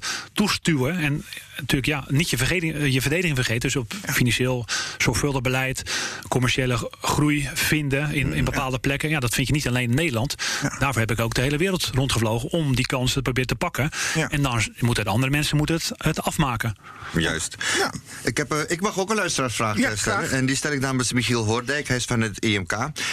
[0.84, 1.26] En
[1.58, 3.62] natuurlijk, ja, niet je vergeten eh, je verdediging vergeten.
[3.62, 4.66] Dus op financieel
[4.98, 5.84] zorgvuldig beleid,
[6.28, 9.10] commerciële groei vinden in, in bepaalde plekken.
[9.10, 10.36] Ja, dat vind je niet alleen in Nederland.
[10.80, 13.90] Daarvoor heb ik ook de hele wereld rondgevlogen om die kansen te proberen te pakken.
[14.30, 16.76] En dan moeten de andere mensen moeten het, het afmaken.
[17.14, 17.56] Juist.
[17.78, 17.94] Ja.
[18.24, 20.32] Ik, heb, uh, ik mag ook een luisteraarsvraag ja, stellen.
[20.32, 21.88] En die stel ik namens Michiel Hoordijk.
[21.88, 22.72] Hij is van het EMK.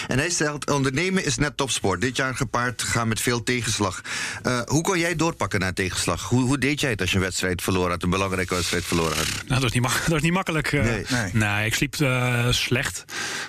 [0.08, 2.00] En hij stelt: ondernemen is net topsport.
[2.00, 4.00] Dit jaar gepaard gaan met veel tegenslag.
[4.46, 6.28] Uh, hoe kon jij doorpakken na tegenslag?
[6.28, 9.16] Hoe, hoe deed jij het als je een wedstrijd verloren had, een belangrijke wedstrijd verloren
[9.16, 9.26] had?
[9.26, 10.72] Nou, dat, is niet dat is niet makkelijk.
[10.72, 11.04] Uh, nee.
[11.08, 11.30] nee.
[11.32, 11.66] nee.
[11.66, 13.04] ik sliep uh, slecht.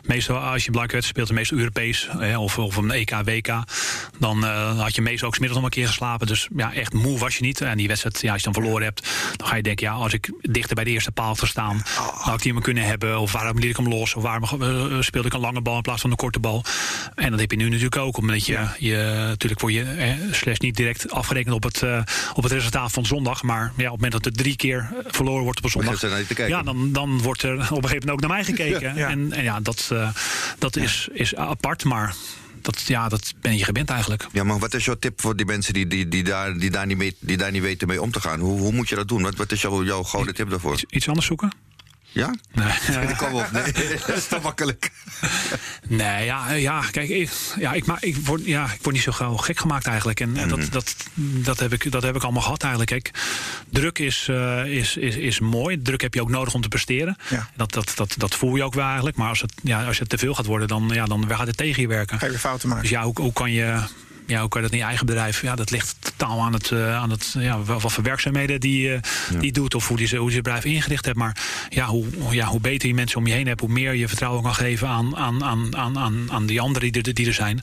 [0.06, 3.64] Meestal als je een belangrijke wedstrijd speelt, meestal Europees of, of een EK, WK,
[4.20, 6.28] dan had je meestal ook smiddags nog een keer geslapen.
[6.28, 7.62] Dus ja, echt moe was je niet.
[7.62, 10.14] En die wedstrijd, ja, als je dan verloren hebt, dan ga je denken, ja, als
[10.14, 11.82] ik dichter bij de eerste paal te staan.
[11.98, 12.24] Oh.
[12.24, 13.20] Had ik die hem kunnen hebben?
[13.20, 14.16] Of waarom liet ik hem los?
[14.16, 16.64] Of waarom uh, speelde ik een lange bal in plaats van een korte bal?
[17.16, 18.18] En dat heb je nu natuurlijk ook.
[18.18, 18.76] Omdat je, ja.
[18.80, 22.02] je natuurlijk voor je eh, slash niet direct afgerekend op het, uh,
[22.34, 23.44] op het resultaat van zondag.
[23.44, 26.48] Maar ja, op het moment dat er drie keer verloren wordt op een zondag.
[26.48, 28.96] Ja, dan, dan wordt er op een gegeven moment ook naar mij gekeken.
[28.96, 29.10] Ja.
[29.10, 30.10] En, en, ja, dat, uh,
[30.60, 31.84] dat is, is apart.
[31.84, 32.16] Maar
[32.62, 34.28] dat, ja, dat ben je gewend eigenlijk.
[34.32, 36.86] Ja, maar wat is jouw tip voor die mensen die, die, die, daar, die, daar,
[36.86, 38.40] niet mee, die daar niet weten mee om te gaan?
[38.40, 39.22] Hoe, hoe moet je dat doen?
[39.22, 40.74] Wat, wat is jouw, jouw gouden tip daarvoor?
[40.74, 41.52] Iets, iets anders zoeken?
[42.14, 42.36] Ja?
[42.54, 43.16] Nee.
[43.22, 43.72] Kom op, nee.
[44.08, 44.92] dat is te makkelijk.
[45.88, 49.12] Nee, ja, ja kijk, ik, ja, ik, maar, ik, word, ja, ik word niet zo
[49.12, 50.20] gauw gek gemaakt eigenlijk.
[50.20, 52.92] En, en dat, dat, dat, heb ik, dat heb ik allemaal gehad eigenlijk.
[52.92, 53.12] Kijk,
[53.70, 55.82] druk is, uh, is, is, is mooi.
[55.82, 57.18] Druk heb je ook nodig om te presteren.
[57.30, 57.50] Ja.
[57.56, 59.16] Dat, dat, dat, dat voel je ook wel eigenlijk.
[59.16, 61.58] Maar als het, ja, als het te veel gaat worden, dan, ja, dan gaat het
[61.58, 62.20] tegen je werken.
[62.20, 62.84] Ga je fouten maken.
[62.84, 63.80] Dus ja, hoe, hoe kan je
[64.26, 65.42] ja, hoe kan je dat in je eigen bedrijf?
[65.42, 69.00] Ja, dat ligt totaal aan het, uh, aan het ja, wat voor werkzaamheden die, uh,
[69.32, 69.40] ja.
[69.40, 71.18] die doet of hoe die, hoe die zijn bedrijf ingericht hebt.
[71.18, 71.38] Maar
[71.70, 74.44] ja, hoe, ja, hoe beter je mensen om je heen hebt, hoe meer je vertrouwen
[74.44, 77.62] kan geven aan, aan, aan, aan, aan die anderen die er, die er zijn.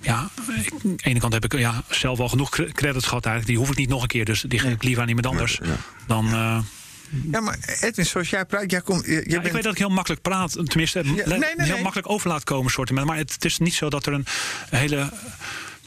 [0.00, 0.30] Ja,
[0.62, 3.46] ik, aan de ene kant heb ik ja, zelf al genoeg credits gehad eigenlijk.
[3.46, 5.60] Die hoef ik niet nog een keer, dus die geef ik liever aan iemand anders.
[6.06, 6.26] Dan.
[6.26, 6.58] Uh,
[7.30, 9.06] ja, maar Edwin, zoals jij praat, jij komt.
[9.06, 11.82] Je, ja, Ik weet dat ik heel makkelijk praat, tenminste, ja, nee, nee, heel nee.
[11.82, 13.06] makkelijk over laat komen, soorten.
[13.06, 14.26] Maar het, het is niet zo dat er een
[14.70, 15.12] hele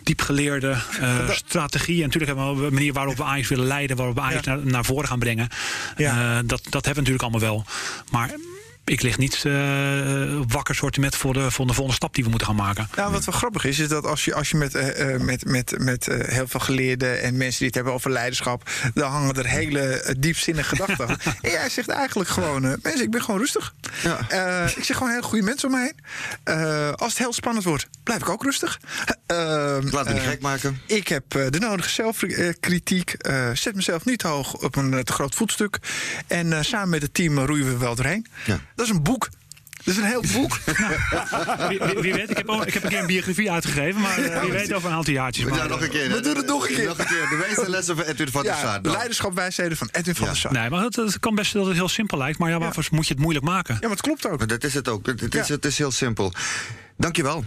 [0.07, 1.95] diepgeleerde uh, strategie.
[1.95, 4.55] En natuurlijk hebben we een manier waarop we Ajax willen leiden, waarop we Ajax ja.
[4.55, 5.47] naar, naar voren gaan brengen.
[5.97, 7.65] Uh, dat, dat hebben we natuurlijk allemaal wel.
[8.11, 8.29] Maar
[8.89, 12.47] ik lig niet uh, wakker sortiment voor de, voor de volgende stap die we moeten
[12.47, 12.89] gaan maken.
[12.95, 15.75] Nou, wat wel grappig is, is dat als je, als je met, uh, met, met,
[15.77, 19.47] met uh, heel veel geleerden en mensen die het hebben over leiderschap, dan hangen er
[19.47, 21.17] hele diepzinnige gedachten aan.
[21.41, 23.73] en jij zegt eigenlijk gewoon: mensen, ik ben gewoon rustig.
[24.03, 24.19] Ja.
[24.75, 26.95] ik zeg gewoon heel goede mensen om me heen.
[26.95, 28.79] als het heel spannend wordt, blijf ik ook rustig.
[29.27, 30.81] Laat me niet gek maken.
[30.85, 33.15] Ik heb de nodige zelfkritiek.
[33.53, 35.79] zet mezelf niet hoog op een te groot voetstuk.
[36.27, 38.25] En samen met het team roeien we wel doorheen.
[38.45, 38.59] Ja.
[38.77, 39.29] Dat is een boek.
[39.83, 40.59] Dat is een heel boek.
[41.69, 44.19] wie, wie, wie, weet, ik heb, ook, ik heb een keer een biografie uitgegeven, maar
[44.19, 45.45] uh, wie weet over een aantal jaartjes.
[45.45, 46.09] Maar, ja, nog een keer.
[46.09, 46.85] We doen het nog een keer.
[46.87, 47.27] Nog een keer.
[47.29, 48.81] De wijze lessen van Edwin van ja, der Sar.
[48.81, 50.31] De leiderschapwijsheden van Edwin van ja.
[50.31, 50.51] der Sar.
[50.51, 52.89] Nee, maar het, het, kan best dat het heel simpel lijkt, maar ja, waarvoor ja.
[52.91, 53.73] moet je het moeilijk maken?
[53.73, 54.37] Ja, maar het klopt ook.
[54.37, 55.05] Maar dat is het ook.
[55.05, 56.33] Het, het, is, het is heel simpel.
[56.97, 57.43] Dankjewel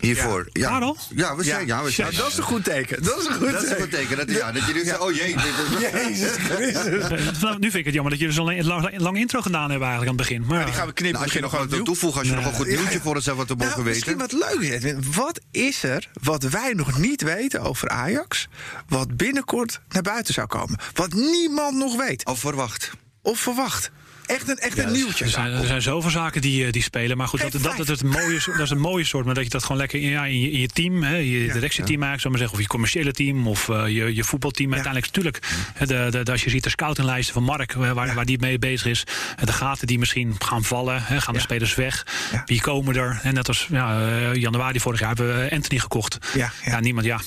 [0.00, 0.48] hiervoor.
[0.52, 0.78] Ja.
[0.78, 0.94] Ja.
[1.14, 1.82] Ja, we zijn, ja.
[1.82, 3.02] we zijn, dat is een goed teken.
[3.02, 3.64] Dat is een goed dat teken.
[3.64, 4.16] Is een goed teken.
[4.16, 5.34] Dat, ja, dat je nu zegt, oh jee.
[5.92, 7.40] Jezus Christus.
[7.42, 10.24] nu vind ik het jammer dat jullie zo'n lang, lang intro gedaan hebben eigenlijk aan
[10.24, 10.46] het begin.
[10.46, 11.20] Maar, ja, die gaan we knippen.
[11.20, 12.44] Nou, als je nog wat toevoegen, als je nee.
[12.44, 14.16] nog een goed nieuwtje voor ons hebt wat we mogen nou, weten.
[14.16, 15.16] Misschien wat leuk is.
[15.16, 18.48] Wat is er wat wij nog niet weten over Ajax,
[18.88, 20.78] wat binnenkort naar buiten zou komen?
[20.94, 22.26] Wat niemand nog weet.
[22.26, 22.90] Of verwacht.
[23.22, 23.90] Of verwacht
[24.30, 25.24] echt een, echt een nieuwtje.
[25.24, 27.16] Er zijn, er zijn zoveel zaken die, die spelen.
[27.16, 29.24] Maar goed, dat, dat, dat, het mooie, dat is een mooie soort.
[29.24, 31.44] Maar dat je dat gewoon lekker in, ja, in, je, in je team, hè, je
[31.44, 32.56] ja, directieteam eigenlijk, zou maar zeggen.
[32.56, 34.72] Of je commerciële team of uh, je, je voetbalteam.
[34.72, 35.38] Uiteindelijk natuurlijk.
[35.78, 38.86] De, de, de, als je ziet de scoutinglijsten van Mark, waar, waar die mee bezig
[38.86, 39.04] is.
[39.44, 41.02] De gaten die misschien gaan vallen.
[41.02, 42.06] Hè, gaan de spelers weg.
[42.44, 43.20] Wie komen er?
[43.22, 46.18] En net als ja, januari vorig jaar hebben we Anthony gekocht.
[46.64, 47.20] Ja, niemand, ja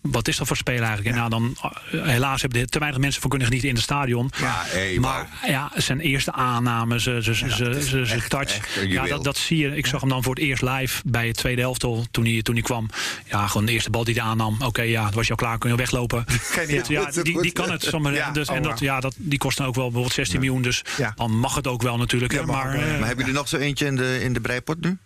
[0.00, 1.08] wat is dat voor spelen eigenlijk?
[1.08, 1.56] En nou, dan,
[1.92, 4.30] uh, helaas hebben er te weinig mensen van kunnen genieten in het stadion.
[4.40, 8.84] Ja, hey, maar ja, zijn eerste aanname, zijn touch.
[8.88, 9.76] ja, dat, dat zie je.
[9.76, 11.80] Ik zag hem dan voor het eerst live bij het tweede helft
[12.10, 12.88] toen hij, toen hij kwam.
[13.24, 14.56] Ja, gewoon de eerste bal die hij aannam.
[14.62, 16.24] Oké, ja, het was je al klaar, kun je weglopen.
[16.88, 17.96] ja, die, die kan het.
[18.12, 20.62] Ja, dus, en dat, ja, dat, die kost dan ook wel bijvoorbeeld 16 miljoen.
[20.62, 20.82] Dus
[21.14, 22.32] dan mag het ook wel natuurlijk.
[22.32, 24.98] maar, maar, uh, maar hebben jullie nog zo eentje in de, in de breipot nu?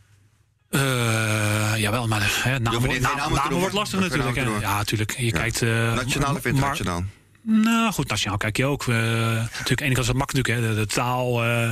[0.74, 4.36] Uh, jawel, maar hè, namen, ja, namen, namen wordt lastig natuurlijk.
[4.36, 4.42] Hè.
[4.60, 5.14] Ja, natuurlijk.
[5.18, 5.30] Je ja.
[5.30, 5.60] kijkt.
[5.60, 7.04] Uh, nationaal of internationaal?
[7.42, 8.86] Nou goed, nationaal kijk je ook.
[8.86, 10.46] Uh, natuurlijk, ene kant is het makkelijk.
[10.46, 10.60] Hè.
[10.60, 11.70] De, de taal uh,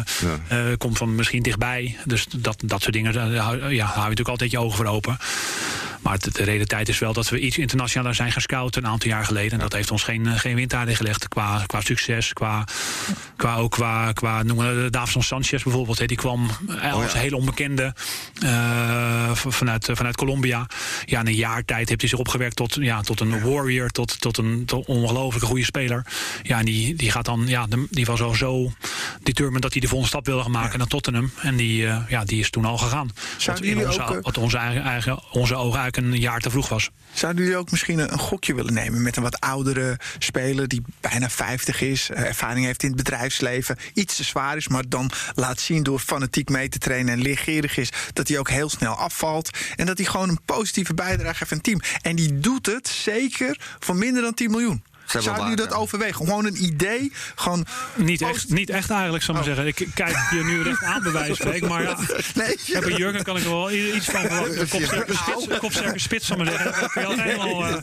[0.49, 0.67] ja.
[0.69, 1.97] uh, komt van misschien dichtbij.
[2.05, 5.19] Dus dat, dat soort dingen, ja, hou je natuurlijk altijd je ogen voor open.
[6.03, 9.25] Maar de, de realiteit is wel dat we iets internationaler zijn gescout een aantal jaar
[9.25, 9.53] geleden.
[9.53, 12.33] En dat heeft ons geen, geen windaarden gelegd qua, qua succes.
[12.33, 12.65] Qua,
[13.37, 16.09] qua ook qua, qua noemen we Davison Sanchez bijvoorbeeld.
[16.09, 16.51] Die kwam
[16.83, 17.19] als oh ja.
[17.19, 17.95] hele onbekende
[18.45, 20.67] uh, vanuit, vanuit Colombia.
[21.05, 24.21] Ja, in een jaar tijd heeft hij zich opgewerkt tot, ja, tot een warrior, tot,
[24.21, 26.07] tot een tot ongelooflijke goede speler.
[26.43, 28.73] Ja, en die, die gaat dan, ja, die was al zo
[29.23, 30.77] determined dat hij de volgende stap wilde gaan maken ja.
[30.77, 31.33] naar Tottenham.
[31.43, 33.11] En die, uh, ja, die is toen al gegaan.
[33.47, 36.91] Wat, in onze, ook, wat onze, eigen, eigen, onze ogen een jaar te vroeg was.
[37.13, 41.31] Zouden jullie ook misschien een, gokje willen nemen met een wat oudere speler die bijna
[41.31, 45.83] 50 is, ervaring heeft in het bedrijfsleven, iets te zwaar is, maar dan laat zien
[45.83, 49.87] door fanatiek mee te trainen en leergierig is, dat hij ook heel snel afvalt en
[49.87, 51.81] dat hij gewoon een positieve bijdrage heeft aan het team.
[52.03, 54.83] En die doet het zeker voor minder dan 10 miljoen.
[55.19, 56.15] Zou u dat overwegen?
[56.15, 57.13] Gewoon een idee?
[57.35, 59.75] Gewoon niet, echt, niet echt eigenlijk, zou ik maar zeggen.
[59.85, 61.69] Ik kijk je nu recht aan bij wijze van spreken.
[61.69, 61.99] Maar ja,
[62.35, 62.57] nee.
[62.65, 65.59] ja, bij Jurgen kan ik er wel iets van verwachten.
[65.59, 67.03] Kopsterke spits, zou ik maar zeggen.
[67.03, 67.69] Dat helemaal...
[67.69, 67.77] Uh,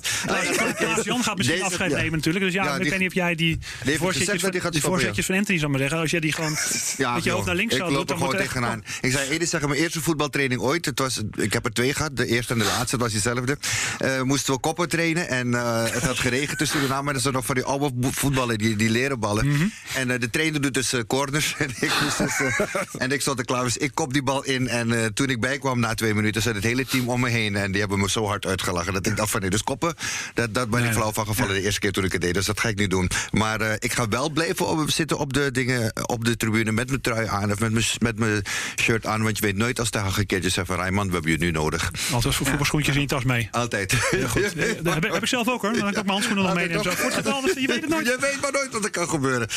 [1.04, 1.98] Jan gaat misschien Deze, afscheid ja.
[1.98, 2.46] nemen natuurlijk.
[2.46, 3.60] Dus ja, ja ik weet niet of jij die
[3.98, 6.00] voorzetjes van, die voorzetjes van Anthony, zou maar zeggen.
[6.00, 6.58] Als jij die gewoon
[6.98, 8.84] ja, met je hoofd naar links zou doen, dan gewoon tegenaan.
[9.02, 10.86] Ik zei eerder zeggen, mijn eerste voetbaltraining ooit.
[10.86, 12.18] Het was, ik heb er twee gehad.
[12.18, 13.58] De eerste en de laatste, het was diezelfde.
[14.02, 17.06] Uh, moesten we koppen trainen en uh, het had geregend tussen de naam.
[17.18, 19.46] Er zijn nog van die oude voetballen, die, die leren ballen.
[19.46, 19.72] Mm -hmm.
[19.96, 21.56] En uh, de trainer doet dus uh, corners.
[21.58, 22.60] en, ik dus, uh,
[22.98, 23.64] en ik stond er klaar.
[23.64, 24.68] Dus ik kop die bal in.
[24.68, 27.56] En toen ik bijkwam na twee minuten, zat het hele team om me heen.
[27.56, 28.94] En die hebben me zo hard uitgelachen.
[28.94, 29.96] Dat ik dacht van nee, dus koppen,
[30.34, 32.34] dat, dat ben ik flauw van gevallen de eerste keer toen ik het deed.
[32.34, 33.10] Dus dat ga ik nu doen.
[33.32, 37.02] Maar ik ga wel blijven op, zitten op de dingen, op de tribune met mijn
[37.02, 37.52] trui aan.
[37.52, 38.42] Of met mijn, met mijn
[38.82, 39.24] shirt aan.
[39.24, 41.92] Want je weet nooit als de keertje zegt van Rijman, we hebben je nu nodig.
[42.12, 43.48] Altijd voor voetbalschoentjes in je tas mee.
[43.52, 43.92] Altijd.
[44.12, 44.42] Ja, goed.
[44.84, 45.72] dat heb, heb, ik zelf ook hoor.
[45.72, 46.84] Dan kan ik mijn handschoenen nog meenemen.
[47.16, 48.06] Je weet het nooit.
[48.06, 49.48] Je weet maar nooit wat er kan gebeuren.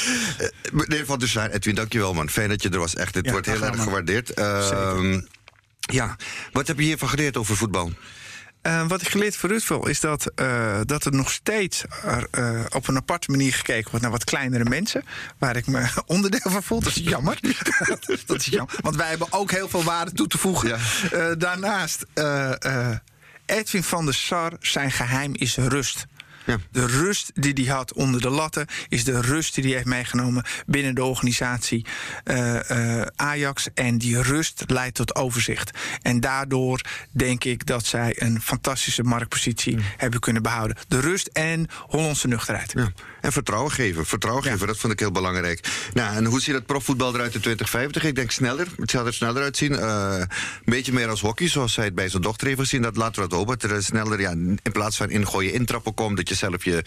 [0.41, 2.29] Uh, meneer Van der Sar, Edwin, dankjewel man.
[2.29, 2.95] Fijn dat je er was.
[2.95, 3.85] Echt, het ja, wordt heel erg man.
[3.85, 4.39] gewaardeerd.
[4.39, 5.19] Uh,
[5.81, 6.17] ja,
[6.53, 7.93] wat heb je hiervan geleerd over voetbal?
[8.63, 12.89] Uh, wat ik geleerd voor Rutville is dat, uh, dat er nog steeds uh, op
[12.89, 15.05] een aparte manier gekeken wordt naar wat kleinere mensen.
[15.39, 16.81] Waar ik me onderdeel van voel.
[16.81, 17.39] Dat is jammer.
[18.27, 18.75] dat is jammer.
[18.81, 20.69] Want wij hebben ook heel veel waarde toe te voegen.
[20.69, 21.35] Ja.
[21.35, 22.07] daarnaast,
[23.47, 26.07] Edwin van der Sar, zijn geheim is rust.
[26.47, 26.57] Ja.
[26.71, 30.45] De rust die hij had onder de latten is de rust die hij heeft meegenomen
[30.67, 31.87] binnen de organisatie
[32.25, 33.69] uh, uh, Ajax.
[33.75, 35.79] En die rust leidt tot overzicht.
[36.03, 36.81] En daardoor
[37.11, 40.77] denk ik dat zij een fantastische marktpositie hebben kunnen behouden.
[40.89, 42.73] De rust en Hollandse nuchterheid.
[42.73, 42.93] Ja.
[43.21, 44.07] En vertrouwen geven.
[44.07, 45.69] Vertrouwen geven, dat vond ik heel belangrijk.
[45.95, 48.05] Nou, en hoe ziet het profvoetbal eruit in 2050?
[48.05, 48.67] Ik denk sneller.
[48.77, 49.73] Het zal er sneller uitzien.
[49.73, 50.27] Uh, een
[50.65, 52.83] beetje meer als hockey, zoals zij het bij zijn dochter heeft gezien.
[52.83, 53.59] Dat laten we het hopen.
[53.59, 56.17] Dat er sneller, ja, in plaats van ingooien, intrappen komt.
[56.17, 56.85] Dat je zelf je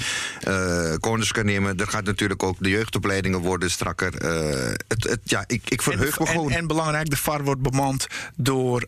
[0.48, 1.78] uh, corners kan nemen.
[1.78, 4.24] Er gaat natuurlijk ook de jeugdopleidingen worden strakker.
[4.24, 6.52] Uh, het, het, ja, ik, ik verheug en, me gewoon.
[6.52, 8.88] En, en, belangrijk, de VAR wordt bemand door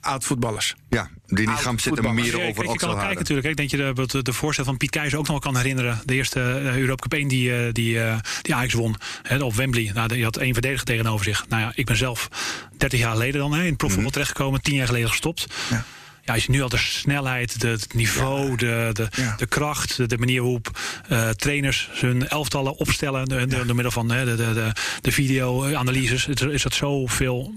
[0.00, 0.74] oud-voetballers.
[0.88, 3.48] Ja, die niet gaan zitten mieren over Oxel Je kan kijken natuurlijk.
[3.48, 6.00] Ik denk je de, de, de voorstel van Piet Keizer ook nog kan herinneren.
[6.04, 9.54] De eerste uh, Europa Cup 1 die, uh, die, uh, die Ajax won hè, op
[9.54, 9.90] Wembley.
[9.94, 11.44] Nou, je had één verdediger tegenover zich.
[11.48, 12.28] Nou ja, ik ben zelf
[12.76, 14.62] 30 jaar geleden dan hè, in het profvoetbal mm terechtgekomen.
[14.62, 15.46] 10 jaar geleden gestopt.
[15.70, 15.84] Ja.
[16.24, 18.56] Ja, als je nu al de snelheid, de, het niveau, ja.
[18.56, 19.34] de, de, ja.
[19.36, 20.80] de kracht, de, de manier waarop
[21.10, 23.64] uh, trainers hun elftallen opstellen door ja.
[23.64, 27.54] middel van de, de, de, de video-analyses, is dat zoveel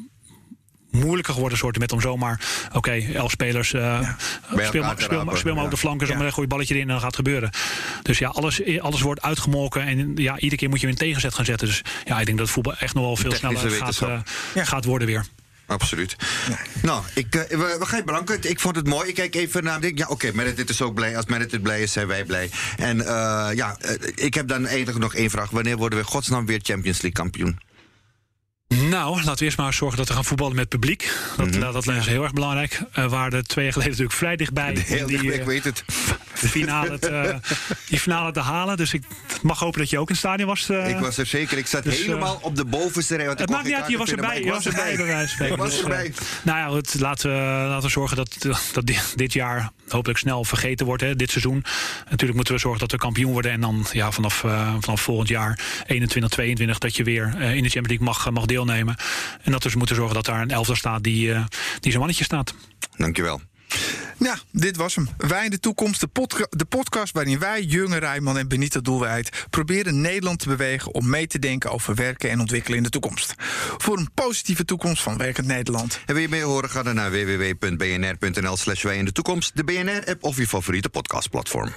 [0.96, 4.16] moeilijker geworden soorten met om zomaar, oké, okay, elf spelers, uh, ja.
[4.18, 5.70] speel, maar, speel, maar, speel maar ja.
[5.70, 7.50] op de flanken, zomaar gooi je balletje erin en dan gaat het gebeuren.
[8.02, 11.46] Dus ja, alles, alles wordt uitgemolken en ja, iedere keer moet je een tegenzet gaan
[11.46, 11.68] zetten.
[11.68, 15.08] Dus ja, ik denk dat voetbal echt nog wel veel sneller gaat, uh, gaat worden
[15.08, 15.26] weer.
[15.68, 16.16] Absoluut.
[16.50, 16.58] Ja.
[16.82, 18.50] Nou, ik, uh, we, we, gaan bedanken.
[18.50, 19.10] Ik vond het mooi.
[19.10, 19.82] Ik kijk even naar.
[19.82, 21.18] Denk, ja, oké, okay, dit is ook blij.
[21.18, 22.50] Als dit blij is, zijn wij blij.
[22.78, 23.78] En uh, ja,
[24.16, 25.50] ik heb dan eigenlijk nog één vraag.
[25.50, 27.60] Wanneer worden we godsnaam weer Champions League kampioen?
[28.68, 31.12] Nou, laten we eerst maar zorgen dat we gaan voetballen met publiek.
[31.38, 31.74] Dat, mm -hmm.
[31.74, 32.82] dat is heel erg belangrijk.
[32.90, 34.76] Uh, we waren twee jaar geleden natuurlijk vrij dichtbij.
[34.86, 35.84] Heel die, uh, ik weet het.
[36.34, 37.40] finale te,
[37.90, 38.78] die finale te halen.
[38.78, 39.04] Dus ik
[39.42, 40.70] mag hopen dat je ook in het stadion was.
[40.70, 41.58] ik was er zeker.
[41.58, 43.26] Ik zat dus, helemaal op de bovenste rij.
[43.26, 44.44] Het maakt niet uit, je was erbij.
[44.44, 46.14] Je was erbij, bij wijze van Ik was Dus, erbij.
[46.44, 48.36] nou ja, goed, laten, we, laten we zorgen dat,
[48.74, 51.64] dat dit, dit jaar hopelijk snel vergeten wordt, hè, dit seizoen.
[52.04, 53.52] Natuurlijk moeten we zorgen dat we kampioen worden.
[53.52, 57.70] En dan ja, vanaf, uh, vanaf volgend jaar, 21, 22, dat je weer in de
[57.70, 58.96] Champions League mag, mag deelnemen.
[59.42, 61.46] En dat we dus moeten zorgen dat daar een elftal staat die, uh,
[61.80, 62.54] die zo'n mannetje staat.
[62.98, 63.42] Dankjewel.
[64.18, 65.10] Ja, dit was hem.
[65.18, 69.46] Wij in de toekomst, de, podca de podcast waarin wij, Junge Rijman en Benita Doelwijd...
[69.50, 73.34] proberen Nederland te bewegen om mee te denken over werken en ontwikkelen in de toekomst.
[73.78, 76.00] Voor een positieve toekomst van werkend Nederland.
[76.06, 79.56] En wil je meer horen, ga dan naar www.bnr.nl slash wij in de toekomst...
[79.56, 81.74] de BNR-app of je favoriete podcastplatform.